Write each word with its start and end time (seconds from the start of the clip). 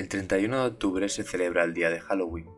El 0.00 0.08
31 0.08 0.62
de 0.62 0.66
octubre 0.66 1.10
se 1.10 1.24
celebra 1.24 1.62
el 1.62 1.74
día 1.74 1.90
de 1.90 2.00
Halloween, 2.00 2.48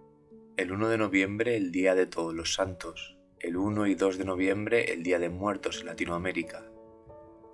el 0.56 0.70
1 0.70 0.88
de 0.88 0.96
noviembre 0.96 1.57
el 1.57 1.72
día 1.72 1.96
de 1.96 2.07
todos 2.07 2.32
los 2.32 2.54
santos, 2.54 3.18
el 3.40 3.57
1 3.57 3.89
y 3.89 3.96
2 3.96 4.18
de 4.18 4.25
noviembre 4.25 4.93
el 4.93 5.03
día 5.03 5.18
de 5.18 5.29
muertos 5.29 5.81
en 5.81 5.86
Latinoamérica. 5.86 6.64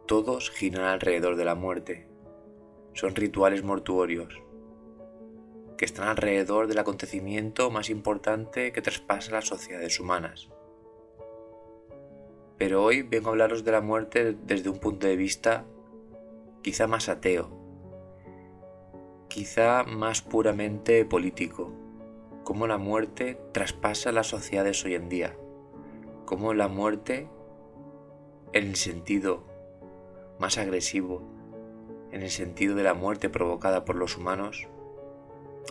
Todos 0.06 0.50
giran 0.50 0.84
alrededor 0.84 1.36
de 1.36 1.46
la 1.46 1.54
muerte. 1.54 2.06
Son 2.92 3.14
rituales 3.14 3.64
mortuorios 3.64 4.42
que 5.78 5.86
están 5.86 6.08
alrededor 6.08 6.66
del 6.66 6.80
acontecimiento 6.80 7.70
más 7.70 7.88
importante 7.88 8.72
que 8.72 8.82
traspasa 8.82 9.32
las 9.32 9.46
sociedades 9.46 9.98
humanas. 9.98 10.50
Pero 12.58 12.84
hoy 12.84 13.00
vengo 13.00 13.30
a 13.30 13.32
hablaros 13.32 13.64
de 13.64 13.72
la 13.72 13.80
muerte 13.80 14.36
desde 14.44 14.68
un 14.68 14.80
punto 14.80 15.06
de 15.06 15.16
vista 15.16 15.64
quizá 16.60 16.86
más 16.86 17.08
ateo, 17.08 17.57
quizá 19.28 19.84
más 19.84 20.22
puramente 20.22 21.04
político, 21.04 21.72
cómo 22.44 22.66
la 22.66 22.78
muerte 22.78 23.38
traspasa 23.52 24.10
las 24.10 24.26
sociedades 24.26 24.84
hoy 24.84 24.94
en 24.94 25.08
día, 25.08 25.36
cómo 26.24 26.54
la 26.54 26.68
muerte, 26.68 27.28
en 28.52 28.68
el 28.68 28.76
sentido 28.76 29.44
más 30.38 30.56
agresivo, 30.56 31.22
en 32.10 32.22
el 32.22 32.30
sentido 32.30 32.74
de 32.74 32.82
la 32.82 32.94
muerte 32.94 33.28
provocada 33.28 33.84
por 33.84 33.96
los 33.96 34.16
humanos, 34.16 34.66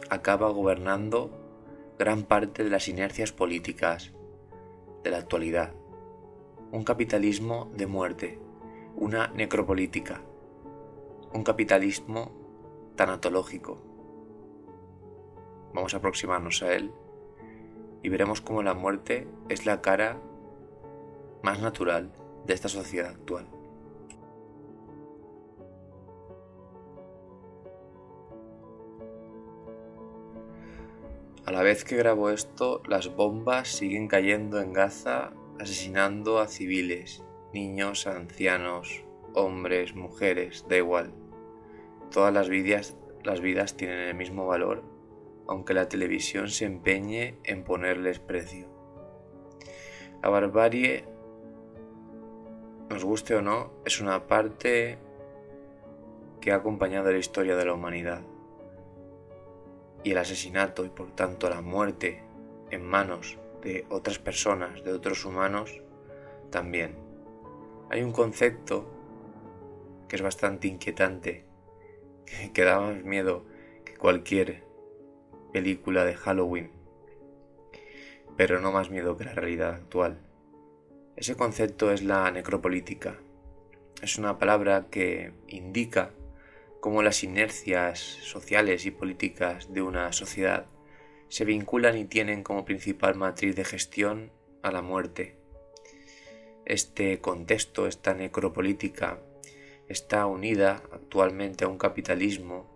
acaba 0.09 0.49
gobernando 0.49 1.31
gran 1.97 2.23
parte 2.23 2.63
de 2.63 2.69
las 2.69 2.87
inercias 2.87 3.31
políticas 3.31 4.13
de 5.03 5.09
la 5.09 5.17
actualidad. 5.17 5.73
Un 6.71 6.83
capitalismo 6.83 7.71
de 7.75 7.87
muerte, 7.87 8.39
una 8.95 9.29
necropolítica, 9.29 10.21
un 11.33 11.43
capitalismo 11.43 12.46
tanatológico. 12.97 13.77
Vamos 15.73 15.93
a 15.93 15.97
aproximarnos 15.97 16.61
a 16.63 16.73
él 16.73 16.91
y 18.03 18.09
veremos 18.09 18.41
cómo 18.41 18.61
la 18.63 18.73
muerte 18.73 19.27
es 19.47 19.65
la 19.65 19.81
cara 19.81 20.19
más 21.43 21.61
natural 21.61 22.11
de 22.45 22.53
esta 22.53 22.67
sociedad 22.67 23.11
actual. 23.11 23.47
A 31.45 31.51
la 31.51 31.63
vez 31.63 31.85
que 31.85 31.95
grabo 31.95 32.29
esto, 32.29 32.81
las 32.87 33.15
bombas 33.15 33.69
siguen 33.69 34.09
cayendo 34.09 34.59
en 34.59 34.73
Gaza, 34.73 35.31
asesinando 35.59 36.39
a 36.39 36.47
civiles, 36.47 37.23
niños, 37.53 38.05
ancianos, 38.05 39.05
hombres, 39.33 39.95
mujeres, 39.95 40.65
da 40.67 40.75
igual. 40.75 41.13
Todas 42.11 42.33
las 42.33 42.49
vidas, 42.49 42.95
las 43.23 43.41
vidas 43.41 43.75
tienen 43.75 43.99
el 43.99 44.15
mismo 44.15 44.47
valor, 44.47 44.83
aunque 45.47 45.73
la 45.73 45.89
televisión 45.89 46.49
se 46.49 46.65
empeñe 46.65 47.37
en 47.43 47.63
ponerles 47.63 48.19
precio. 48.19 48.67
La 50.23 50.29
barbarie, 50.29 51.05
nos 52.89 53.03
guste 53.03 53.35
o 53.35 53.41
no, 53.41 53.71
es 53.85 53.99
una 53.99 54.27
parte 54.27 54.97
que 56.41 56.51
ha 56.51 56.55
acompañado 56.55 57.11
la 57.11 57.17
historia 57.17 57.55
de 57.55 57.65
la 57.65 57.73
humanidad. 57.73 58.21
Y 60.03 60.11
el 60.11 60.17
asesinato 60.17 60.85
y 60.85 60.89
por 60.89 61.11
tanto 61.11 61.49
la 61.49 61.61
muerte 61.61 62.23
en 62.71 62.85
manos 62.85 63.37
de 63.61 63.85
otras 63.89 64.19
personas, 64.19 64.83
de 64.83 64.93
otros 64.93 65.25
humanos, 65.25 65.81
también. 66.49 66.95
Hay 67.89 68.01
un 68.01 68.11
concepto 68.11 68.85
que 70.07 70.15
es 70.15 70.21
bastante 70.21 70.67
inquietante 70.67 71.46
que 72.53 72.63
da 72.63 72.79
más 72.79 73.03
miedo 73.03 73.45
que 73.85 73.95
cualquier 73.95 74.63
película 75.53 76.05
de 76.05 76.15
Halloween, 76.15 76.71
pero 78.35 78.59
no 78.59 78.71
más 78.71 78.89
miedo 78.89 79.17
que 79.17 79.25
la 79.25 79.33
realidad 79.33 79.73
actual. 79.73 80.19
Ese 81.15 81.35
concepto 81.35 81.91
es 81.91 82.03
la 82.03 82.29
necropolítica. 82.29 83.17
Es 84.01 84.19
una 84.19 84.37
palabra 84.37 84.87
que 84.91 85.33
indica 85.47 86.11
cómo 86.79 87.01
las 87.01 87.23
inercias 87.23 87.99
sociales 87.99 88.85
y 88.85 88.91
políticas 88.91 89.73
de 89.73 89.81
una 89.81 90.13
sociedad 90.13 90.67
se 91.29 91.43
vinculan 91.43 91.97
y 91.97 92.05
tienen 92.05 92.43
como 92.43 92.65
principal 92.65 93.15
matriz 93.15 93.55
de 93.55 93.65
gestión 93.65 94.31
a 94.61 94.71
la 94.71 94.81
muerte. 94.81 95.37
Este 96.65 97.19
contexto, 97.19 97.87
esta 97.87 98.13
necropolítica, 98.13 99.19
está 99.87 100.25
unida 100.25 100.83
actualmente 100.91 101.65
a 101.65 101.67
un 101.67 101.77
capitalismo 101.77 102.69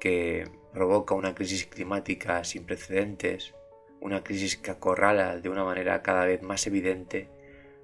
que 0.00 0.50
provoca 0.72 1.14
una 1.14 1.34
crisis 1.34 1.66
climática 1.66 2.42
sin 2.44 2.64
precedentes, 2.64 3.54
una 4.00 4.24
crisis 4.24 4.56
que 4.56 4.70
acorrala 4.70 5.38
de 5.38 5.48
una 5.48 5.64
manera 5.64 6.02
cada 6.02 6.24
vez 6.24 6.42
más 6.42 6.66
evidente 6.66 7.28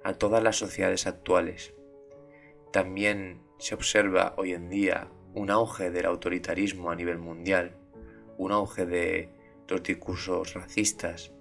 a 0.03 0.13
todas 0.13 0.43
las 0.43 0.57
sociedades 0.57 1.07
actuales. 1.07 1.73
También 2.71 3.41
se 3.57 3.75
observa 3.75 4.33
hoy 4.37 4.53
en 4.53 4.69
día 4.69 5.09
un 5.33 5.51
auge 5.51 5.91
del 5.91 6.05
autoritarismo 6.05 6.91
a 6.91 6.95
nivel 6.95 7.19
mundial, 7.19 7.77
un 8.37 8.51
auge 8.51 8.85
de 8.85 9.29
los 9.67 9.83
discursos 9.83 10.53
racistas, 10.55 11.31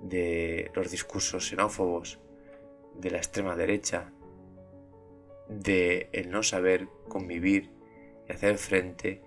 de 0.00 0.70
los 0.74 0.90
discursos 0.90 1.48
xenófobos, 1.48 2.18
de 2.94 3.10
la 3.10 3.18
extrema 3.18 3.56
derecha, 3.56 4.12
de 5.48 6.08
el 6.12 6.30
no 6.30 6.42
saber 6.42 6.88
convivir 7.08 7.70
y 8.28 8.32
hacer 8.32 8.58
frente 8.58 9.22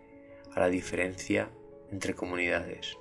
a 0.53 0.59
la 0.59 0.69
diferencia 0.69 1.49
entre 1.91 2.13
comunidades. 2.13 2.97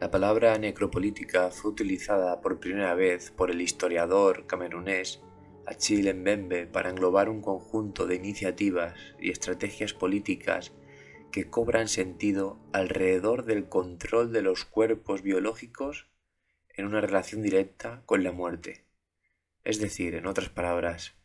La 0.00 0.10
palabra 0.10 0.58
necropolítica 0.58 1.50
fue 1.50 1.70
utilizada 1.70 2.42
por 2.42 2.60
primera 2.60 2.94
vez 2.94 3.30
por 3.30 3.50
el 3.50 3.62
historiador 3.62 4.46
camerunés 4.46 5.22
Achille 5.66 6.12
Mbembe 6.12 6.66
para 6.66 6.90
englobar 6.90 7.30
un 7.30 7.40
conjunto 7.40 8.06
de 8.06 8.16
iniciativas 8.16 8.94
y 9.18 9.30
estrategias 9.30 9.94
políticas 9.94 10.72
que 11.34 11.50
cobran 11.50 11.88
sentido 11.88 12.60
alrededor 12.72 13.44
del 13.44 13.68
control 13.68 14.32
de 14.32 14.40
los 14.40 14.64
cuerpos 14.64 15.22
biológicos 15.22 16.06
en 16.68 16.86
una 16.86 17.00
relación 17.00 17.42
directa 17.42 18.04
con 18.06 18.22
la 18.22 18.30
muerte. 18.30 18.84
Es 19.64 19.80
decir, 19.80 20.14
en 20.14 20.28
otras 20.28 20.48
palabras, 20.48 21.16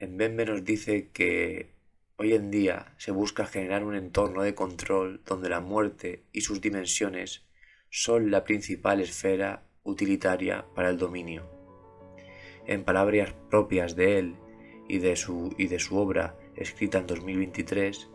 en 0.00 0.16
Bembe 0.16 0.44
nos 0.46 0.64
dice 0.64 1.10
que 1.12 1.76
hoy 2.16 2.32
en 2.32 2.50
día 2.50 2.92
se 2.98 3.12
busca 3.12 3.46
generar 3.46 3.84
un 3.84 3.94
entorno 3.94 4.42
de 4.42 4.56
control 4.56 5.22
donde 5.24 5.48
la 5.48 5.60
muerte 5.60 6.24
y 6.32 6.40
sus 6.40 6.60
dimensiones 6.60 7.46
son 7.88 8.32
la 8.32 8.42
principal 8.42 9.00
esfera 9.00 9.62
utilitaria 9.84 10.66
para 10.74 10.90
el 10.90 10.98
dominio. 10.98 11.48
En 12.66 12.82
palabras 12.82 13.32
propias 13.48 13.94
de 13.94 14.18
él 14.18 14.34
y 14.88 14.98
de 14.98 15.14
su, 15.14 15.54
y 15.56 15.68
de 15.68 15.78
su 15.78 15.96
obra 15.96 16.36
escrita 16.56 16.98
en 16.98 17.06
2023, 17.06 18.10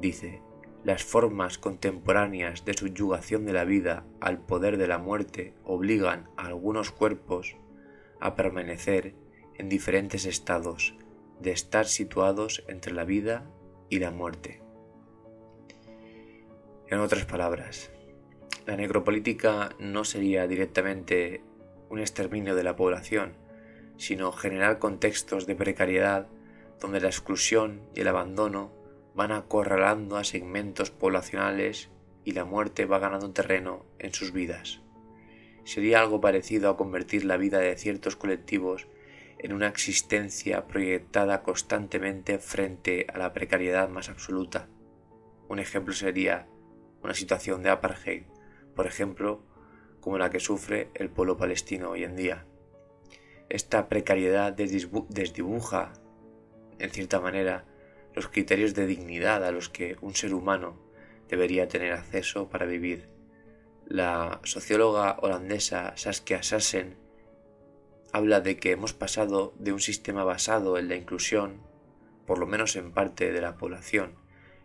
dice, 0.00 0.42
las 0.82 1.04
formas 1.04 1.58
contemporáneas 1.58 2.64
de 2.64 2.74
subyugación 2.74 3.44
de 3.44 3.52
la 3.52 3.64
vida 3.64 4.04
al 4.20 4.40
poder 4.40 4.78
de 4.78 4.86
la 4.86 4.98
muerte 4.98 5.54
obligan 5.64 6.30
a 6.36 6.46
algunos 6.46 6.90
cuerpos 6.90 7.56
a 8.18 8.34
permanecer 8.34 9.14
en 9.56 9.68
diferentes 9.68 10.24
estados 10.24 10.94
de 11.38 11.52
estar 11.52 11.86
situados 11.86 12.64
entre 12.68 12.92
la 12.92 13.04
vida 13.04 13.50
y 13.88 13.98
la 13.98 14.10
muerte. 14.10 14.62
En 16.88 16.98
otras 16.98 17.24
palabras, 17.24 17.90
la 18.66 18.76
necropolítica 18.76 19.70
no 19.78 20.04
sería 20.04 20.46
directamente 20.46 21.42
un 21.88 21.98
exterminio 21.98 22.54
de 22.54 22.62
la 22.62 22.76
población, 22.76 23.34
sino 23.96 24.32
generar 24.32 24.78
contextos 24.78 25.46
de 25.46 25.56
precariedad 25.56 26.28
donde 26.80 27.00
la 27.00 27.08
exclusión 27.08 27.82
y 27.94 28.00
el 28.00 28.08
abandono 28.08 28.79
van 29.14 29.32
acorralando 29.32 30.16
a 30.16 30.24
segmentos 30.24 30.90
poblacionales 30.90 31.90
y 32.24 32.32
la 32.32 32.44
muerte 32.44 32.86
va 32.86 32.98
ganando 32.98 33.32
terreno 33.32 33.84
en 33.98 34.12
sus 34.12 34.32
vidas. 34.32 34.82
Sería 35.64 36.00
algo 36.00 36.20
parecido 36.20 36.70
a 36.70 36.76
convertir 36.76 37.24
la 37.24 37.36
vida 37.36 37.58
de 37.58 37.76
ciertos 37.76 38.16
colectivos 38.16 38.88
en 39.38 39.52
una 39.52 39.68
existencia 39.68 40.66
proyectada 40.66 41.42
constantemente 41.42 42.38
frente 42.38 43.06
a 43.12 43.18
la 43.18 43.32
precariedad 43.32 43.88
más 43.88 44.08
absoluta. 44.08 44.68
Un 45.48 45.58
ejemplo 45.58 45.94
sería 45.94 46.46
una 47.02 47.14
situación 47.14 47.62
de 47.62 47.70
apartheid, 47.70 48.24
por 48.76 48.86
ejemplo, 48.86 49.42
como 50.00 50.18
la 50.18 50.30
que 50.30 50.40
sufre 50.40 50.90
el 50.94 51.10
pueblo 51.10 51.36
palestino 51.36 51.90
hoy 51.90 52.04
en 52.04 52.16
día. 52.16 52.46
Esta 53.48 53.88
precariedad 53.88 54.52
desdibuja, 54.52 55.92
en 56.78 56.90
cierta 56.90 57.20
manera, 57.20 57.64
los 58.14 58.28
criterios 58.28 58.74
de 58.74 58.86
dignidad 58.86 59.44
a 59.44 59.52
los 59.52 59.68
que 59.68 59.96
un 60.00 60.14
ser 60.14 60.34
humano 60.34 60.76
debería 61.28 61.68
tener 61.68 61.92
acceso 61.92 62.48
para 62.48 62.66
vivir 62.66 63.08
La 63.86 64.40
socióloga 64.44 65.16
holandesa 65.20 65.96
Saskia 65.96 66.42
Sassen 66.42 66.96
habla 68.12 68.40
de 68.40 68.56
que 68.56 68.72
hemos 68.72 68.92
pasado 68.92 69.54
de 69.58 69.72
un 69.72 69.80
sistema 69.80 70.24
basado 70.24 70.78
en 70.78 70.88
la 70.88 70.96
inclusión, 70.96 71.60
por 72.26 72.38
lo 72.38 72.46
menos 72.46 72.76
en 72.76 72.92
parte 72.92 73.32
de 73.32 73.40
la 73.40 73.56
población, 73.56 74.14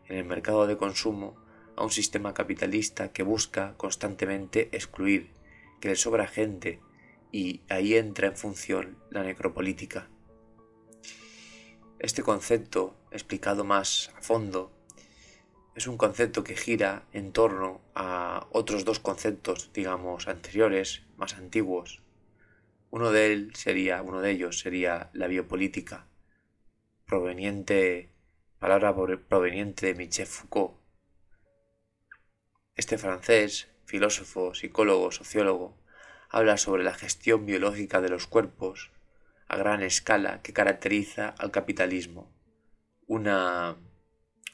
en 0.08 0.18
el 0.18 0.26
mercado 0.26 0.68
de 0.68 0.78
consumo, 0.78 1.36
a 1.76 1.84
un 1.84 1.92
sistema 1.92 2.34
capitalista 2.34 3.12
que 3.12 3.24
busca 3.24 3.76
constantemente 3.78 4.70
excluir, 4.72 5.32
que 5.80 5.90
le 5.90 5.96
sobra 5.96 6.28
gente, 6.28 6.80
y 7.32 7.62
ahí 7.70 7.96
entra 7.96 8.28
en 8.28 8.38
función 8.38 8.98
la 9.10 9.24
necropolítica. 9.24 10.10
Este 12.06 12.22
concepto, 12.22 12.96
explicado 13.10 13.64
más 13.64 14.12
a 14.16 14.22
fondo, 14.22 14.72
es 15.74 15.88
un 15.88 15.98
concepto 15.98 16.44
que 16.44 16.56
gira 16.56 17.08
en 17.14 17.32
torno 17.32 17.82
a 17.96 18.46
otros 18.52 18.86
dos 18.86 19.00
conceptos, 19.00 19.72
digamos, 19.74 20.28
anteriores, 20.28 21.02
más 21.18 21.34
antiguos. 21.34 22.04
Uno 22.92 23.10
de 23.10 23.34
él 23.34 23.56
sería, 23.56 24.04
uno 24.04 24.22
de 24.22 24.30
ellos 24.30 24.60
sería 24.60 25.10
la 25.14 25.26
biopolítica, 25.26 26.06
proveniente, 27.08 28.12
palabra 28.60 28.94
proveniente 29.28 29.88
de 29.88 29.96
Michel 29.96 30.28
Foucault. 30.28 30.76
Este 32.76 33.00
francés, 33.00 33.68
filósofo, 33.86 34.54
psicólogo, 34.54 35.12
sociólogo, 35.12 35.76
habla 36.30 36.58
sobre 36.58 36.84
la 36.84 36.94
gestión 36.94 37.48
biológica 37.48 38.00
de 38.00 38.10
los 38.10 38.28
cuerpos 38.28 38.92
a 39.48 39.58
gran 39.58 39.84
escala 39.84 40.42
que 40.42 40.54
caracteriza 40.54 41.30
al 41.30 41.52
capitalismo. 41.52 42.34
Una, 43.08 43.78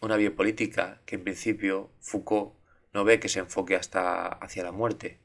una 0.01 0.17
biopolítica 0.17 1.01
que 1.05 1.15
en 1.15 1.23
principio 1.23 1.93
Foucault 1.99 2.55
no 2.93 3.03
ve 3.03 3.19
que 3.19 3.29
se 3.29 3.39
enfoque 3.39 3.75
hasta 3.75 4.27
hacia 4.27 4.63
la 4.63 4.71
muerte, 4.71 5.19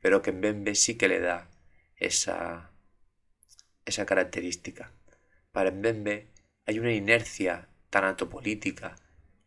pero 0.00 0.22
que 0.22 0.30
en 0.30 0.40
Bembe 0.40 0.74
sí 0.74 0.96
que 0.96 1.08
le 1.08 1.20
da 1.20 1.50
esa, 1.96 2.72
esa 3.84 4.06
característica. 4.06 4.92
Para 5.52 5.70
Mbembe 5.70 6.32
hay 6.66 6.78
una 6.78 6.92
inercia 6.92 7.68
tanatopolítica 7.90 8.96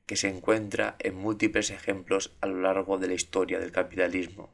que 0.06 0.16
se 0.18 0.28
encuentra 0.28 0.96
en 1.00 1.16
múltiples 1.16 1.72
ejemplos 1.72 2.36
a 2.42 2.48
lo 2.48 2.62
largo 2.62 2.98
de 2.98 3.08
la 3.08 3.14
historia 3.14 3.60
del 3.60 3.72
capitalismo. 3.72 4.54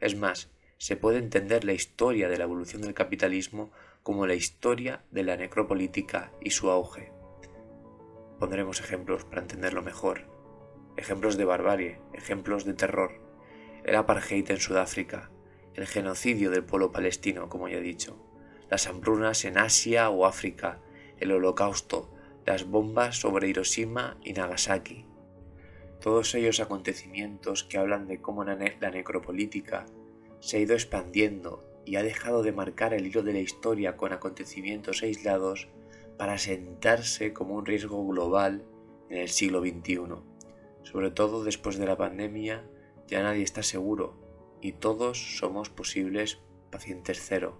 Es 0.00 0.16
más, 0.16 0.50
se 0.78 0.96
puede 0.96 1.18
entender 1.18 1.64
la 1.64 1.72
historia 1.72 2.28
de 2.28 2.38
la 2.38 2.44
evolución 2.44 2.82
del 2.82 2.94
capitalismo 2.94 3.70
como 4.02 4.26
la 4.26 4.34
historia 4.34 5.02
de 5.10 5.22
la 5.24 5.36
necropolítica 5.36 6.32
y 6.40 6.50
su 6.50 6.70
auge. 6.70 7.12
Pondremos 8.38 8.80
ejemplos 8.80 9.24
para 9.24 9.42
entenderlo 9.42 9.82
mejor. 9.82 10.22
Ejemplos 10.96 11.36
de 11.36 11.44
barbarie, 11.44 12.00
ejemplos 12.12 12.64
de 12.64 12.74
terror. 12.74 13.12
El 13.84 13.96
apartheid 13.96 14.50
en 14.50 14.58
Sudáfrica, 14.58 15.30
el 15.74 15.86
genocidio 15.86 16.50
del 16.50 16.64
pueblo 16.64 16.92
palestino, 16.92 17.48
como 17.48 17.68
ya 17.68 17.78
he 17.78 17.82
dicho, 17.82 18.16
las 18.70 18.86
hambrunas 18.86 19.44
en 19.44 19.58
Asia 19.58 20.10
o 20.10 20.26
África, 20.26 20.80
el 21.18 21.32
holocausto, 21.32 22.12
las 22.44 22.66
bombas 22.66 23.16
sobre 23.16 23.48
Hiroshima 23.48 24.18
y 24.22 24.32
Nagasaki. 24.32 25.06
Todos 26.00 26.34
ellos 26.34 26.60
acontecimientos 26.60 27.64
que 27.64 27.78
hablan 27.78 28.06
de 28.06 28.20
cómo 28.20 28.44
la 28.44 28.56
necropolítica 28.90 29.86
se 30.46 30.58
ha 30.58 30.60
ido 30.60 30.74
expandiendo 30.74 31.64
y 31.84 31.96
ha 31.96 32.04
dejado 32.04 32.44
de 32.44 32.52
marcar 32.52 32.94
el 32.94 33.04
hilo 33.04 33.24
de 33.24 33.32
la 33.32 33.40
historia 33.40 33.96
con 33.96 34.12
acontecimientos 34.12 35.02
aislados 35.02 35.66
para 36.16 36.38
sentarse 36.38 37.32
como 37.32 37.56
un 37.56 37.66
riesgo 37.66 38.06
global 38.06 38.64
en 39.10 39.18
el 39.18 39.28
siglo 39.28 39.60
XXI. 39.60 39.98
Sobre 40.84 41.10
todo 41.10 41.42
después 41.42 41.78
de 41.78 41.86
la 41.86 41.96
pandemia, 41.96 42.64
ya 43.08 43.24
nadie 43.24 43.42
está 43.42 43.64
seguro 43.64 44.14
y 44.60 44.70
todos 44.70 45.36
somos 45.36 45.68
posibles 45.68 46.38
pacientes 46.70 47.18
cero. 47.20 47.58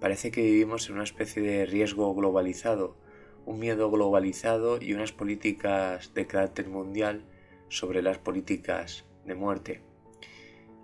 Parece 0.00 0.30
que 0.30 0.40
vivimos 0.40 0.88
en 0.88 0.94
una 0.94 1.04
especie 1.04 1.42
de 1.42 1.66
riesgo 1.66 2.14
globalizado, 2.14 2.96
un 3.44 3.58
miedo 3.58 3.90
globalizado 3.90 4.80
y 4.80 4.94
unas 4.94 5.12
políticas 5.12 6.14
de 6.14 6.26
carácter 6.26 6.70
mundial 6.70 7.26
sobre 7.68 8.00
las 8.00 8.16
políticas 8.16 9.04
de 9.26 9.34
muerte. 9.34 9.89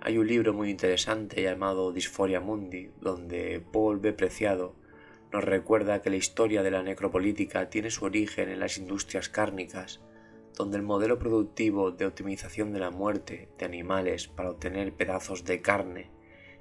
Hay 0.06 0.18
un 0.18 0.28
libro 0.28 0.54
muy 0.54 0.70
interesante 0.70 1.42
llamado 1.42 1.90
Disforia 1.90 2.38
Mundi, 2.38 2.92
donde 3.00 3.60
Paul 3.72 3.98
B. 3.98 4.12
Preciado 4.12 4.76
nos 5.32 5.42
recuerda 5.42 6.00
que 6.00 6.10
la 6.10 6.16
historia 6.16 6.62
de 6.62 6.70
la 6.70 6.84
necropolítica 6.84 7.70
tiene 7.70 7.90
su 7.90 8.04
origen 8.04 8.48
en 8.48 8.60
las 8.60 8.78
industrias 8.78 9.28
cárnicas, 9.28 10.00
donde 10.54 10.76
el 10.76 10.84
modelo 10.84 11.18
productivo 11.18 11.90
de 11.90 12.06
optimización 12.06 12.72
de 12.72 12.78
la 12.78 12.92
muerte 12.92 13.48
de 13.58 13.64
animales 13.64 14.28
para 14.28 14.50
obtener 14.50 14.92
pedazos 14.92 15.44
de 15.44 15.60
carne 15.60 16.12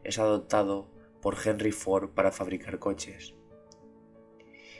es 0.04 0.18
adoptado 0.18 0.90
por 1.22 1.38
Henry 1.46 1.72
Ford 1.72 2.16
para 2.16 2.32
fabricar 2.32 2.80
coches. 2.80 3.36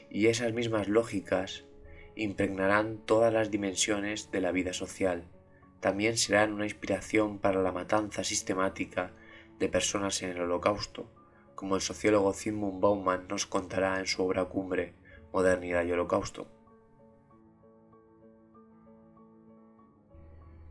Y 0.10 0.26
esas 0.26 0.54
mismas 0.54 0.88
lógicas 0.88 1.68
impregnarán 2.16 2.98
todas 3.06 3.32
las 3.32 3.52
dimensiones 3.52 4.32
de 4.32 4.42
la 4.42 4.52
vida 4.52 4.74
social, 4.74 5.30
también 5.86 6.18
serán 6.18 6.52
una 6.52 6.66
inspiración 6.66 7.38
para 7.38 7.62
la 7.62 7.72
matanza 7.72 8.24
sistemática 8.24 9.12
de 9.60 9.70
personas 9.70 10.24
en 10.24 10.32
el 10.32 10.42
Holocausto, 10.42 11.12
como 11.54 11.76
el 11.76 11.82
sociólogo 11.84 12.34
Zygmunt 12.34 12.82
Bauman 12.82 13.28
nos 13.28 13.46
contará 13.46 14.00
en 14.00 14.08
su 14.08 14.24
obra 14.24 14.46
cumbre 14.46 14.96
Modernidad 15.32 15.86
y 15.86 15.92
Holocausto. 15.92 16.48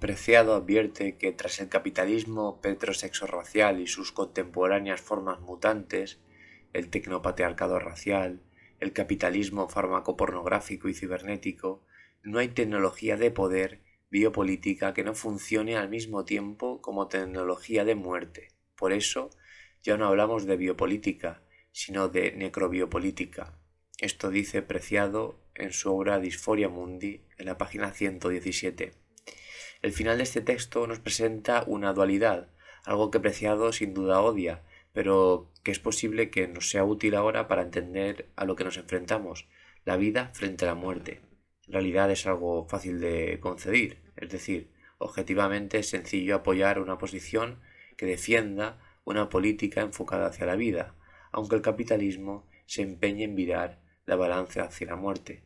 Preciado 0.01 0.57
advierte 0.57 1.17
que 1.17 1.31
tras 1.31 1.61
el 1.61 1.69
capitalismo 1.69 2.61
petrosexo-racial 2.61 3.79
y 3.79 3.87
sus 3.87 4.11
contemporáneas 4.11 5.01
formas 5.01 5.39
mutantes, 5.39 6.19
el 6.73 6.91
tecnopatriarcado 6.91 7.79
racial, 7.79 8.41
el 8.81 8.93
capitalismo 8.93 9.69
farmacopornográfico 9.69 10.89
y 10.89 10.95
cibernético, 10.95 11.85
no 12.25 12.41
hay 12.41 12.49
tecnología 12.49 13.17
de 13.17 13.31
poder 13.31 13.84
biopolítica 14.15 14.95
que 14.95 15.03
no 15.03 15.13
funcione 15.17 15.77
al 15.77 15.89
mismo 15.89 16.25
tiempo 16.25 16.81
como 16.81 17.09
tecnología 17.09 17.85
de 17.85 17.97
muerte. 17.97 18.53
Por 18.77 18.93
eso 18.93 19.31
ya 19.83 19.97
no 19.97 20.07
hablamos 20.07 20.47
de 20.47 20.57
biopolítica, 20.57 21.43
sino 21.73 22.09
de 22.09 22.31
necrobiopolítica. 22.31 23.59
Esto 23.99 24.31
dice 24.31 24.63
Preciado 24.63 25.41
en 25.57 25.73
su 25.73 25.93
obra 25.93 26.21
Disforia 26.21 26.69
Mundi, 26.69 27.27
en 27.39 27.47
la 27.47 27.59
página 27.59 27.91
117. 27.91 28.93
El 29.83 29.93
final 29.93 30.19
de 30.19 30.23
este 30.23 30.43
texto 30.43 30.87
nos 30.87 31.01
presenta 31.01 31.65
una 31.67 31.93
dualidad, 31.93 32.51
algo 32.85 33.11
que 33.11 33.19
Preciado 33.19 33.73
sin 33.73 33.95
duda 33.95 34.21
odia, 34.21 34.63
pero 34.93 35.51
que 35.65 35.73
es 35.73 35.81
posible 35.81 36.31
que 36.31 36.47
nos 36.47 36.71
sea 36.71 36.85
útil 36.85 37.17
ahora 37.17 37.49
para 37.49 37.63
entender 37.63 38.31
a 38.37 38.45
lo 38.45 38.55
que 38.55 38.63
nos 38.63 38.77
enfrentamos, 38.77 39.49
la 39.85 39.97
vida 39.97 40.31
frente 40.35 40.67
a 40.67 40.69
la 40.69 40.77
muerte. 40.77 41.34
En 41.67 41.73
realidad 41.73 42.11
es 42.11 42.27
algo 42.27 42.67
fácil 42.67 43.01
de 43.01 43.39
concebir, 43.41 44.03
es 44.17 44.29
decir, 44.31 44.71
objetivamente 44.99 45.79
es 45.79 45.89
sencillo 45.89 46.37
apoyar 46.37 46.79
una 46.79 46.99
posición 46.99 47.61
que 47.97 48.07
defienda 48.07 48.79
una 49.05 49.29
política 49.29 49.81
enfocada 49.81 50.27
hacia 50.27 50.47
la 50.47 50.57
vida, 50.57 50.95
aunque 51.33 51.57
el 51.57 51.63
capitalismo 51.63 52.47
se 52.67 52.83
empeñe 52.83 53.25
en 53.25 53.35
virar 53.35 53.81
la 54.07 54.17
balanza 54.17 54.65
hacia 54.65 54.89
la 54.89 54.97
muerte. 54.97 55.43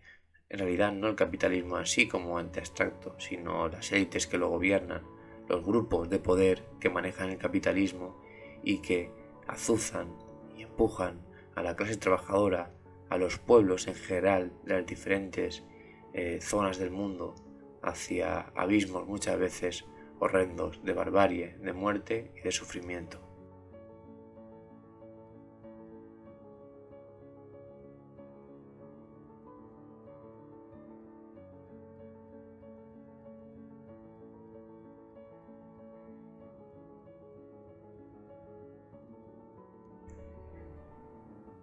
En 0.48 0.60
realidad 0.60 0.92
no 0.92 1.08
el 1.08 1.14
capitalismo 1.14 1.76
así 1.76 2.08
como 2.08 2.40
ente 2.40 2.60
abstracto, 2.60 3.14
sino 3.18 3.68
las 3.68 3.92
élites 3.92 4.26
que 4.26 4.38
lo 4.38 4.48
gobiernan, 4.48 5.02
los 5.48 5.64
grupos 5.64 6.08
de 6.08 6.18
poder 6.18 6.62
que 6.80 6.90
manejan 6.90 7.30
el 7.30 7.38
capitalismo 7.38 8.20
y 8.62 8.78
que 8.78 9.10
azuzan 9.46 10.14
y 10.56 10.62
empujan 10.62 11.20
a 11.54 11.62
la 11.62 11.76
clase 11.76 11.96
trabajadora, 11.96 12.72
a 13.08 13.18
los 13.18 13.38
pueblos 13.38 13.88
en 13.88 13.94
general 13.94 14.52
de 14.64 14.75
las 14.75 14.87
diferentes 14.87 15.64
eh, 16.12 16.40
zonas 16.40 16.78
del 16.78 16.90
mundo 16.90 17.34
hacia 17.82 18.40
abismos 18.54 19.06
muchas 19.06 19.38
veces 19.38 19.84
horrendos 20.18 20.82
de 20.82 20.92
barbarie, 20.92 21.56
de 21.58 21.72
muerte 21.72 22.32
y 22.36 22.40
de 22.40 22.52
sufrimiento. 22.52 23.28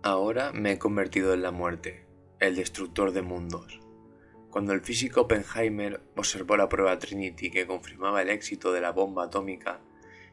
Ahora 0.02 0.52
me 0.54 0.74
he 0.74 0.78
convertido 0.78 1.34
en 1.34 1.42
la 1.42 1.50
muerte, 1.50 2.06
el 2.40 2.56
destructor 2.56 3.12
de 3.12 3.24
mundos. 3.24 3.85
Cuando 4.56 4.72
el 4.72 4.80
físico 4.80 5.20
Oppenheimer 5.20 6.00
observó 6.16 6.56
la 6.56 6.70
prueba 6.70 6.98
Trinity 6.98 7.52
que 7.52 7.68
confirmaba 7.68 8.22
el 8.22 8.30
éxito 8.30 8.72
de 8.72 8.80
la 8.80 8.94
bomba 8.94 9.26
atómica, 9.26 9.82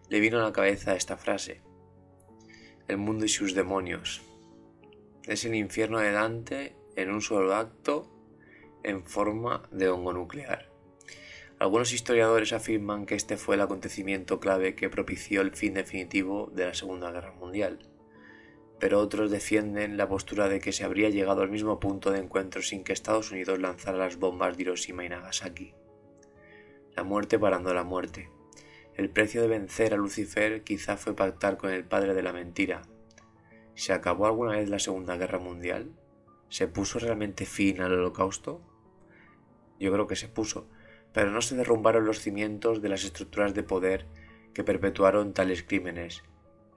le 0.09 0.21
vino 0.21 0.39
a 0.39 0.45
la 0.45 0.53
cabeza 0.53 0.95
esta 0.95 1.17
frase. 1.17 1.61
El 2.87 2.99
mundo 2.99 3.25
y 3.25 3.29
sus 3.29 3.53
demonios. 3.53 4.23
Es 5.25 5.45
el 5.45 5.57
infierno 5.57 5.99
de 5.99 6.13
Dante 6.13 6.77
en 6.95 7.11
un 7.11 7.21
solo 7.21 7.53
acto 7.57 8.09
en 8.85 9.05
forma 9.05 9.69
de 9.73 9.89
hongo 9.89 10.13
nuclear. 10.13 10.71
Algunos 11.59 11.93
historiadores 11.93 12.53
afirman 12.53 13.07
que 13.07 13.17
este 13.17 13.37
fue 13.37 13.57
el 13.57 13.63
acontecimiento 13.63 14.39
clave 14.39 14.77
que 14.77 14.89
propició 14.89 15.41
el 15.41 15.51
fin 15.51 15.75
definitivo 15.75 16.49
de 16.55 16.67
la 16.67 16.75
Segunda 16.75 17.11
Guerra 17.11 17.33
Mundial, 17.33 17.81
pero 18.83 18.99
otros 18.99 19.31
defienden 19.31 19.97
la 19.97 20.09
postura 20.09 20.49
de 20.49 20.59
que 20.59 20.73
se 20.73 20.83
habría 20.83 21.09
llegado 21.09 21.43
al 21.43 21.51
mismo 21.51 21.79
punto 21.79 22.11
de 22.11 22.19
encuentro 22.19 22.63
sin 22.63 22.83
que 22.83 22.93
Estados 22.93 23.31
Unidos 23.31 23.61
lanzara 23.61 23.97
las 23.97 24.17
bombas 24.17 24.57
de 24.57 24.65
Hiroshima 24.65 25.05
y 25.05 25.09
Nagasaki. 25.09 25.73
La 26.97 27.05
muerte 27.05 27.39
parando 27.39 27.73
la 27.75 27.85
muerte. 27.85 28.29
El 28.97 29.09
precio 29.09 29.41
de 29.41 29.47
vencer 29.47 29.95
a 29.95 29.97
Lucifer 29.97 30.65
quizá 30.65 30.97
fue 30.97 31.15
pactar 31.15 31.59
con 31.59 31.71
el 31.71 31.85
padre 31.85 32.13
de 32.13 32.25
la 32.25 32.33
mentira. 32.33 32.83
¿Se 33.77 33.93
acabó 33.93 34.27
alguna 34.27 34.57
vez 34.57 34.69
la 34.69 34.81
Segunda 34.81 35.17
Guerra 35.17 35.39
Mundial? 35.39 35.93
¿Se 36.49 36.67
puso 36.67 36.99
realmente 36.99 37.47
fin 37.47 37.83
al 37.83 37.93
holocausto? 37.93 38.61
Yo 39.79 39.93
creo 39.93 40.09
que 40.09 40.17
se 40.17 40.27
puso, 40.27 40.67
pero 41.13 41.31
no 41.31 41.41
se 41.41 41.55
derrumbaron 41.55 42.05
los 42.05 42.19
cimientos 42.19 42.83
de 42.83 42.89
las 42.89 43.05
estructuras 43.05 43.55
de 43.55 43.63
poder 43.63 44.07
que 44.53 44.65
perpetuaron 44.65 45.35
tales 45.35 45.63
crímenes, 45.63 46.25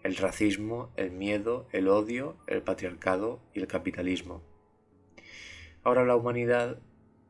el 0.06 0.18
racismo, 0.18 0.94
el 0.98 1.10
miedo, 1.10 1.68
el 1.72 1.88
odio, 1.88 2.38
el 2.46 2.62
patriarcado 2.62 3.42
y 3.56 3.60
el 3.60 3.66
capitalismo. 3.66 4.44
Ahora 5.84 6.06
la 6.06 6.16
humanidad 6.16 6.80